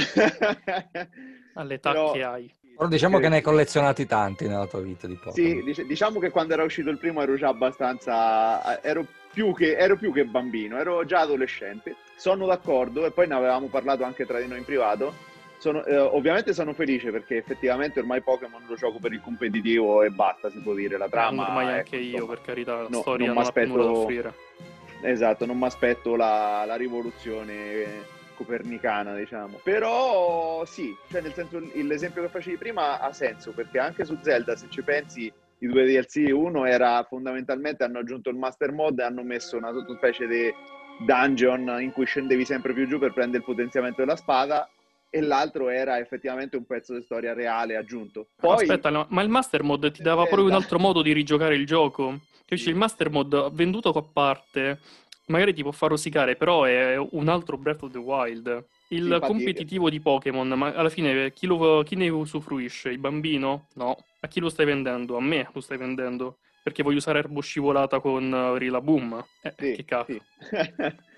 All'età 1.55 1.93
Però... 1.93 2.13
che 2.13 2.23
hai. 2.23 2.59
Però 2.81 2.91
diciamo 2.91 3.19
che 3.19 3.29
ne 3.29 3.37
hai 3.37 3.43
collezionati 3.43 4.07
tanti 4.07 4.49
nella 4.49 4.67
tua 4.67 4.81
vita 4.81 5.07
di 5.07 5.15
Pokémon. 5.15 5.35
Sì, 5.35 5.63
dic- 5.63 5.87
diciamo 5.87 6.19
che 6.19 6.31
quando 6.31 6.55
era 6.55 6.63
uscito 6.63 6.89
il 6.89 6.97
primo 6.97 7.21
ero 7.21 7.37
già 7.37 7.49
abbastanza... 7.49 8.81
ero 8.81 9.05
più 9.31 9.53
che, 9.53 9.77
ero 9.77 9.99
più 9.99 10.11
che 10.15 10.25
bambino, 10.25 10.79
ero 10.79 11.05
già 11.05 11.21
adolescente. 11.21 11.97
Sono 12.17 12.47
d'accordo 12.47 13.05
e 13.05 13.11
poi 13.11 13.27
ne 13.27 13.35
avevamo 13.35 13.67
parlato 13.67 14.05
anche 14.05 14.25
tra 14.25 14.41
di 14.41 14.47
noi 14.47 14.61
in 14.61 14.65
privato. 14.65 15.13
Sono, 15.59 15.85
eh, 15.85 15.99
ovviamente 15.99 16.55
sono 16.55 16.73
felice 16.73 17.11
perché 17.11 17.37
effettivamente 17.37 18.01
ormai 18.01 18.23
Pokémon 18.23 18.63
lo 18.67 18.77
gioco 18.77 18.99
per 18.99 19.13
il 19.13 19.21
competitivo 19.21 20.03
e 20.03 20.09
basta, 20.09 20.49
si 20.49 20.61
può 20.61 20.73
dire. 20.73 20.97
La 20.97 21.11
trama. 21.11 21.49
ormai 21.49 21.67
è, 21.67 21.79
anche 21.81 21.97
io, 21.97 22.13
insomma, 22.13 22.33
per 22.33 22.41
carità, 22.41 22.77
la 22.77 22.89
no, 22.89 23.01
storia 23.01 23.27
non, 23.27 23.35
non 23.35 23.53
ha 23.55 23.65
nulla 23.67 23.85
da 23.85 23.91
offrire. 23.91 24.35
Esatto, 25.03 25.45
non 25.45 25.59
mi 25.59 25.67
aspetto 25.67 26.17
la, 26.17 26.65
la 26.67 26.77
rivoluzione 26.77 28.19
copernicana, 28.41 29.15
diciamo. 29.15 29.61
Però 29.63 30.65
sì, 30.65 30.97
cioè 31.11 31.21
nel 31.21 31.35
senso 31.35 31.61
l'esempio 31.75 32.23
che 32.23 32.29
facevi 32.29 32.57
prima 32.57 32.99
ha 32.99 33.13
senso, 33.13 33.53
perché 33.53 33.79
anche 33.79 34.07
su 34.07 34.19
Zelda, 34.23 34.57
se 34.57 34.67
ci 34.71 34.83
pensi, 34.83 35.31
i 35.59 35.67
due 35.67 35.85
DLC, 35.85 36.31
uno 36.33 36.65
era 36.65 37.03
fondamentalmente, 37.05 37.85
hanno 37.85 37.99
aggiunto 37.99 38.31
il 38.31 38.37
Master 38.37 38.73
Mode 38.73 39.03
e 39.03 39.05
hanno 39.05 39.23
messo 39.23 39.59
una 39.59 39.73
sottospecie 39.73 40.27
di 40.27 40.51
dungeon 41.05 41.79
in 41.81 41.93
cui 41.93 42.07
scendevi 42.07 42.45
sempre 42.45 42.73
più 42.73 42.87
giù 42.89 42.99
per 42.99 43.13
prendere 43.13 43.39
il 43.39 43.45
potenziamento 43.45 44.01
della 44.01 44.17
spada 44.17 44.69
e 45.11 45.21
l'altro 45.21 45.69
era 45.69 45.99
effettivamente 45.99 46.57
un 46.57 46.65
pezzo 46.65 46.95
di 46.95 47.03
storia 47.03 47.35
reale 47.35 47.77
aggiunto. 47.77 48.29
Poi... 48.37 48.63
Aspetta, 48.63 49.07
ma 49.09 49.23
il 49.23 49.29
Master 49.29 49.63
Mode 49.63 49.91
ti 49.91 50.03
dava 50.03 50.25
proprio 50.25 50.47
un 50.47 50.55
altro 50.55 50.79
modo 50.79 51.03
di 51.03 51.13
rigiocare 51.13 51.55
il 51.57 51.67
gioco? 51.67 52.21
Cioè, 52.47 52.69
il 52.69 52.77
Master 52.77 53.11
Mode 53.11 53.51
venduto 53.53 53.91
a 53.91 54.03
parte 54.03 54.81
magari 55.31 55.55
ti 55.55 55.63
può 55.63 55.71
far 55.71 55.91
rosicare, 55.91 56.37
però 56.37 56.65
è 56.65 56.97
un 56.97 57.29
altro 57.29 57.57
Breath 57.57 57.83
of 57.85 57.93
the 57.93 57.99
Wild. 57.99 58.67
Il 58.89 59.19
sì, 59.21 59.27
competitivo 59.27 59.89
di 59.89 60.01
Pokémon, 60.01 60.49
ma 60.49 60.73
alla 60.75 60.89
fine 60.89 61.33
chi, 61.33 61.47
lo, 61.47 61.83
chi, 61.83 61.95
ne 61.95 62.09
usufruisce? 62.09 62.91
Il 62.91 62.99
bambino? 62.99 63.69
No. 63.75 63.97
A 64.21 64.29
chi 64.29 64.41
lo 64.41 64.49
stai 64.49 64.67
vendendo? 64.67 65.17
A 65.17 65.21
me 65.21 65.49
lo 65.53 65.61
stai 65.61 65.79
vendendo. 65.79 66.39
Perché 66.63 66.83
voglio 66.83 66.99
usare 66.99 67.21
erbo 67.21 67.41
scivolata 67.41 68.01
con 68.01 68.31
uh, 68.31 68.57
Rillaboom. 68.57 69.25
Eh, 69.43 69.55
sì, 69.57 69.73
che 69.73 69.85
cazzo. 69.85 70.13
Sì. 70.13 70.21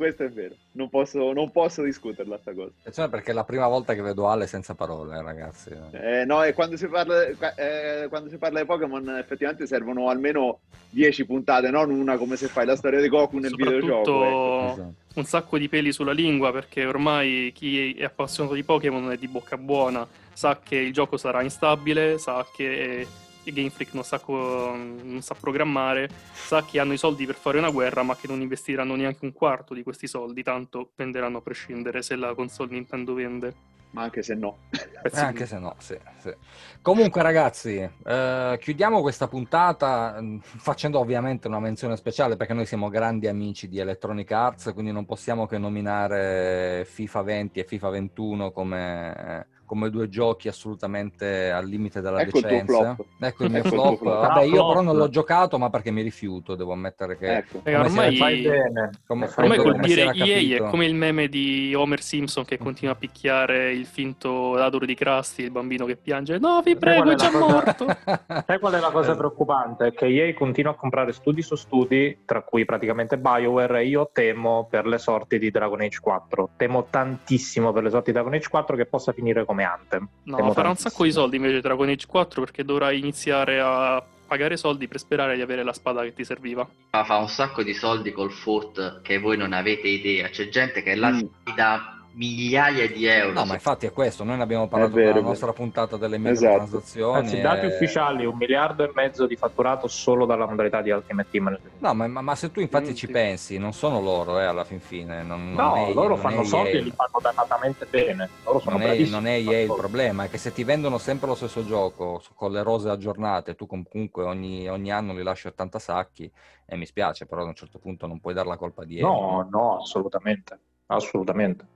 questo 0.00 0.22
è 0.22 0.30
vero, 0.30 0.54
non 0.72 0.88
posso, 0.88 1.34
non 1.34 1.50
posso 1.50 1.82
discuterla 1.82 2.38
sta 2.38 2.54
cosa. 2.54 2.70
Attenzione 2.78 3.10
perché 3.10 3.32
è 3.32 3.34
la 3.34 3.44
prima 3.44 3.66
volta 3.68 3.92
che 3.92 4.00
vedo 4.00 4.28
Ale 4.28 4.46
senza 4.46 4.74
parole, 4.74 5.14
eh, 5.14 5.22
ragazzi. 5.22 5.76
Eh, 5.90 6.24
no, 6.24 6.42
e 6.42 6.54
quando 6.54 6.78
si, 6.78 6.86
parla, 6.86 7.26
eh, 7.26 8.06
quando 8.08 8.30
si 8.30 8.38
parla 8.38 8.60
di 8.60 8.66
Pokémon 8.66 9.18
effettivamente 9.18 9.66
servono 9.66 10.08
almeno 10.08 10.60
10 10.88 11.26
puntate, 11.26 11.68
non 11.68 11.90
una 11.90 12.16
come 12.16 12.36
se 12.36 12.46
fai 12.48 12.64
la 12.64 12.76
storia 12.76 12.98
di 12.98 13.08
Goku 13.08 13.36
nel 13.36 13.54
videogioco. 13.54 14.24
Ecco. 14.24 14.72
Esatto. 14.72 14.94
Un 15.16 15.24
sacco 15.24 15.58
di 15.58 15.68
peli 15.68 15.92
sulla 15.92 16.12
lingua 16.12 16.50
perché 16.50 16.86
ormai 16.86 17.52
chi 17.54 17.92
è 17.92 18.04
appassionato 18.04 18.54
di 18.54 18.62
Pokémon 18.62 19.12
è 19.12 19.18
di 19.18 19.28
bocca 19.28 19.58
buona, 19.58 20.08
sa 20.32 20.60
che 20.64 20.76
il 20.76 20.94
gioco 20.94 21.18
sarà 21.18 21.42
instabile, 21.42 22.16
sa 22.16 22.46
che 22.56 23.06
Game 23.44 23.70
Freak 23.70 23.94
non 23.94 24.04
sa, 24.04 24.20
non 24.26 25.20
sa 25.22 25.34
programmare, 25.34 26.08
sa 26.32 26.64
che 26.64 26.78
hanno 26.78 26.92
i 26.92 26.98
soldi 26.98 27.26
per 27.26 27.36
fare 27.36 27.58
una 27.58 27.70
guerra, 27.70 28.02
ma 28.02 28.16
che 28.16 28.26
non 28.26 28.40
investiranno 28.40 28.94
neanche 28.94 29.24
un 29.24 29.32
quarto 29.32 29.74
di 29.74 29.82
questi 29.82 30.06
soldi, 30.06 30.42
tanto 30.42 30.90
venderanno 30.94 31.38
a 31.38 31.42
prescindere 31.42 32.02
se 32.02 32.16
la 32.16 32.34
console 32.34 32.72
Nintendo 32.72 33.14
vende. 33.14 33.78
Ma 33.92 34.02
anche 34.02 34.22
se 34.22 34.34
no. 34.34 34.58
Eh, 35.02 35.10
anche 35.14 35.46
se 35.46 35.58
no, 35.58 35.74
sì, 35.78 35.98
sì. 36.18 36.32
Comunque 36.80 37.22
ragazzi, 37.22 37.76
eh, 37.78 38.58
chiudiamo 38.60 39.00
questa 39.00 39.26
puntata 39.26 40.16
mm, 40.20 40.38
facendo 40.38 41.00
ovviamente 41.00 41.48
una 41.48 41.58
menzione 41.58 41.96
speciale 41.96 42.36
perché 42.36 42.54
noi 42.54 42.66
siamo 42.66 42.88
grandi 42.88 43.26
amici 43.26 43.68
di 43.68 43.78
Electronic 43.78 44.30
Arts, 44.30 44.70
quindi 44.74 44.92
non 44.92 45.06
possiamo 45.06 45.46
che 45.46 45.58
nominare 45.58 46.84
FIFA 46.88 47.22
20 47.22 47.60
e 47.60 47.64
FIFA 47.64 47.88
21 47.88 48.52
come 48.52 49.46
come 49.70 49.88
due 49.88 50.08
giochi 50.08 50.48
assolutamente 50.48 51.48
al 51.52 51.64
limite 51.64 52.00
della 52.00 52.22
ecco 52.22 52.40
decenza. 52.40 52.96
Il 52.98 53.24
ecco 53.24 53.44
il 53.44 53.50
mio 53.54 53.58
ecco 53.60 53.68
flop. 53.68 53.98
flop. 53.98 54.26
Vabbè, 54.26 54.42
io 54.42 54.66
però 54.66 54.80
non 54.80 54.96
l'ho 54.96 55.08
giocato, 55.08 55.58
ma 55.58 55.70
perché 55.70 55.92
mi 55.92 56.02
rifiuto, 56.02 56.56
devo 56.56 56.72
ammettere 56.72 57.16
che 57.16 57.36
ecco. 57.36 57.62
ormai, 57.64 58.16
fai 58.16 58.42
bene. 58.42 58.90
Come, 59.06 59.30
ormai 59.32 59.58
colpire 59.58 60.10
EA 60.12 60.56
è 60.56 60.68
come 60.68 60.86
il 60.86 60.96
meme 60.96 61.28
di 61.28 61.72
Homer 61.72 62.02
Simpson 62.02 62.44
che 62.44 62.58
continua 62.58 62.94
a 62.94 62.96
picchiare 62.96 63.70
il 63.70 63.86
finto 63.86 64.54
ladro 64.54 64.84
di 64.84 64.96
Krusty, 64.96 65.44
il 65.44 65.52
bambino 65.52 65.86
che 65.86 65.94
piange. 65.94 66.40
No, 66.40 66.60
vi 66.64 66.74
prego, 66.74 67.12
è 67.12 67.14
già 67.14 67.30
cosa... 67.30 67.46
morto. 67.46 67.86
Sai 68.44 68.58
qual 68.58 68.72
è 68.72 68.80
la 68.80 68.90
cosa 68.90 69.14
preoccupante? 69.14 69.86
È 69.86 69.92
che 69.92 70.06
EA 70.06 70.34
continua 70.34 70.72
a 70.72 70.74
comprare 70.74 71.12
studi 71.12 71.42
su 71.42 71.54
studi, 71.54 72.22
tra 72.24 72.42
cui 72.42 72.64
praticamente 72.64 73.18
BioWare, 73.18 73.82
e 73.82 73.86
io 73.86 74.10
temo 74.12 74.66
per 74.68 74.88
le 74.88 74.98
sorti 74.98 75.38
di 75.38 75.52
Dragon 75.52 75.80
Age 75.80 76.00
4. 76.00 76.50
Temo 76.56 76.88
tantissimo 76.90 77.72
per 77.72 77.84
le 77.84 77.90
sorti 77.90 78.10
di 78.10 78.16
Dragon 78.16 78.34
Age 78.34 78.48
4 78.48 78.74
che 78.74 78.86
possa 78.86 79.12
finire 79.12 79.44
come 79.44 79.58
come 79.60 79.64
Anthem. 79.64 80.08
No, 80.24 80.52
farà 80.52 80.68
un 80.68 80.76
sacco 80.76 81.04
di 81.04 81.12
soldi 81.12 81.36
invece 81.36 81.60
Dragon 81.60 81.88
Age 81.88 82.06
4 82.06 82.40
perché 82.40 82.64
dovrai 82.64 82.98
iniziare 82.98 83.60
a 83.60 84.02
pagare 84.26 84.56
soldi 84.56 84.86
per 84.86 84.98
sperare 84.98 85.34
di 85.34 85.42
avere 85.42 85.62
la 85.64 85.72
spada 85.72 86.02
che 86.02 86.12
ti 86.12 86.24
serviva. 86.24 86.68
fa 86.90 87.16
un 87.16 87.28
sacco 87.28 87.62
di 87.62 87.74
soldi 87.74 88.12
col 88.12 88.30
Fort 88.30 89.02
che 89.02 89.18
voi 89.18 89.36
non 89.36 89.52
avete 89.52 89.88
idea. 89.88 90.28
C'è 90.28 90.48
gente 90.48 90.82
che 90.82 90.94
là 90.94 91.10
mm. 91.10 91.20
da 91.54 91.99
migliaia 92.12 92.88
di 92.88 93.06
euro. 93.06 93.32
No, 93.32 93.44
ma 93.44 93.54
infatti 93.54 93.86
è 93.86 93.92
questo. 93.92 94.24
Noi 94.24 94.36
ne 94.36 94.42
abbiamo 94.42 94.68
parlato 94.68 94.94
vero, 94.94 95.14
nella 95.14 95.26
nostra 95.26 95.52
puntata 95.52 95.96
delle 95.96 96.18
microtransazioni. 96.18 97.10
Esatto. 97.10 97.24
Anzi, 97.24 97.38
e... 97.38 97.40
dati 97.40 97.66
ufficiali: 97.66 98.24
un 98.24 98.36
miliardo 98.36 98.84
e 98.84 98.90
mezzo 98.94 99.26
di 99.26 99.36
fatturato 99.36 99.88
solo 99.88 100.26
dalla 100.26 100.46
modalità 100.46 100.82
di 100.82 100.90
Ultimate 100.90 101.28
Team. 101.30 101.58
No, 101.78 101.94
ma, 101.94 102.06
ma, 102.06 102.20
ma 102.20 102.34
se 102.34 102.50
tu 102.50 102.60
infatti 102.60 102.90
mm, 102.90 102.94
ci 102.94 103.06
sì. 103.06 103.12
pensi, 103.12 103.58
non 103.58 103.72
sono 103.72 104.00
loro 104.00 104.40
eh, 104.40 104.44
alla 104.44 104.64
fin 104.64 104.80
fine. 104.80 105.22
Non, 105.22 105.52
no, 105.52 105.74
non 105.74 105.92
loro 105.92 106.16
fanno 106.16 106.44
soldi 106.44 106.72
e 106.72 106.80
li 106.80 106.92
fanno 106.92 107.18
dannatamente 107.20 107.86
bene. 107.88 108.28
Loro 108.44 108.58
sono 108.58 108.78
non, 108.78 108.86
è, 108.86 108.98
non 109.06 109.26
è 109.26 109.36
EA 109.38 109.60
il 109.60 109.74
problema, 109.74 110.24
è 110.24 110.30
che 110.30 110.38
se 110.38 110.52
ti 110.52 110.64
vendono 110.64 110.98
sempre 110.98 111.28
lo 111.28 111.34
stesso 111.34 111.64
gioco 111.64 112.22
con 112.34 112.52
le 112.52 112.62
rose 112.62 112.88
aggiornate, 112.88 113.54
tu 113.54 113.66
comunque 113.66 114.24
ogni, 114.24 114.68
ogni 114.68 114.90
anno 114.90 115.12
li 115.12 115.22
lasci 115.22 115.46
80 115.46 115.78
sacchi. 115.78 116.30
E 116.72 116.76
mi 116.76 116.86
spiace, 116.86 117.26
però 117.26 117.42
a 117.42 117.46
un 117.46 117.54
certo 117.54 117.80
punto 117.80 118.06
non 118.06 118.20
puoi 118.20 118.32
dare 118.32 118.46
la 118.46 118.56
colpa 118.56 118.84
di 118.84 118.98
EA. 118.98 119.02
No, 119.04 119.48
no, 119.50 119.78
assolutamente. 119.78 120.56
Assolutamente. 120.86 121.66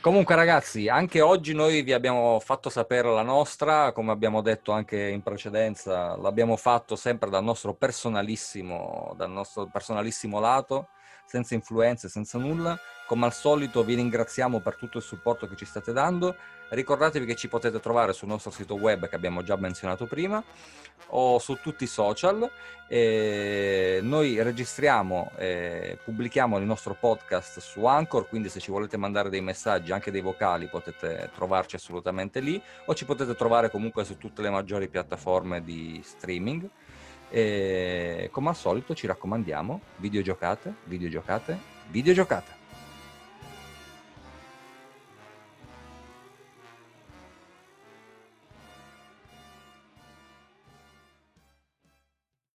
Comunque 0.00 0.34
ragazzi, 0.34 0.88
anche 0.88 1.20
oggi 1.20 1.52
noi 1.52 1.82
vi 1.82 1.92
abbiamo 1.92 2.40
fatto 2.40 2.70
sapere 2.70 3.12
la 3.12 3.20
nostra, 3.20 3.92
come 3.92 4.12
abbiamo 4.12 4.40
detto 4.40 4.72
anche 4.72 4.96
in 4.96 5.20
precedenza, 5.20 6.16
l'abbiamo 6.16 6.56
fatto 6.56 6.96
sempre 6.96 7.28
dal 7.28 7.44
nostro 7.44 7.74
personalissimo, 7.74 9.12
dal 9.14 9.30
nostro 9.30 9.66
personalissimo 9.66 10.40
lato, 10.40 10.88
senza 11.26 11.52
influenze, 11.54 12.08
senza 12.08 12.38
nulla. 12.38 12.78
come 13.06 13.26
al 13.26 13.34
solito 13.34 13.84
vi 13.84 13.94
ringraziamo 13.94 14.60
per 14.60 14.76
tutto 14.76 14.96
il 14.96 15.04
supporto 15.04 15.46
che 15.46 15.56
ci 15.56 15.66
state 15.66 15.92
dando. 15.92 16.34
Ricordatevi 16.70 17.26
che 17.26 17.34
ci 17.34 17.48
potete 17.48 17.80
trovare 17.80 18.12
sul 18.12 18.28
nostro 18.28 18.50
sito 18.50 18.74
web 18.74 19.08
che 19.08 19.16
abbiamo 19.16 19.42
già 19.42 19.56
menzionato 19.56 20.06
prima 20.06 20.42
o 21.08 21.38
su 21.40 21.58
tutti 21.60 21.84
i 21.84 21.88
social. 21.88 22.48
E 22.88 23.98
noi 24.02 24.40
registriamo 24.40 25.32
e 25.36 25.98
pubblichiamo 26.04 26.58
il 26.58 26.64
nostro 26.64 26.94
podcast 26.94 27.58
su 27.58 27.84
Anchor, 27.84 28.28
quindi 28.28 28.48
se 28.48 28.60
ci 28.60 28.70
volete 28.70 28.96
mandare 28.96 29.30
dei 29.30 29.40
messaggi, 29.40 29.92
anche 29.92 30.10
dei 30.10 30.20
vocali, 30.20 30.66
potete 30.66 31.30
trovarci 31.34 31.76
assolutamente 31.76 32.40
lì 32.40 32.60
o 32.86 32.94
ci 32.94 33.04
potete 33.04 33.34
trovare 33.34 33.70
comunque 33.70 34.04
su 34.04 34.16
tutte 34.16 34.42
le 34.42 34.50
maggiori 34.50 34.88
piattaforme 34.88 35.62
di 35.62 36.00
streaming. 36.04 36.68
E 37.32 38.28
come 38.32 38.48
al 38.48 38.56
solito 38.56 38.94
ci 38.94 39.06
raccomandiamo, 39.06 39.80
videogiocate, 39.96 40.74
videogiocate, 40.84 41.58
videogiocate. 41.88 42.59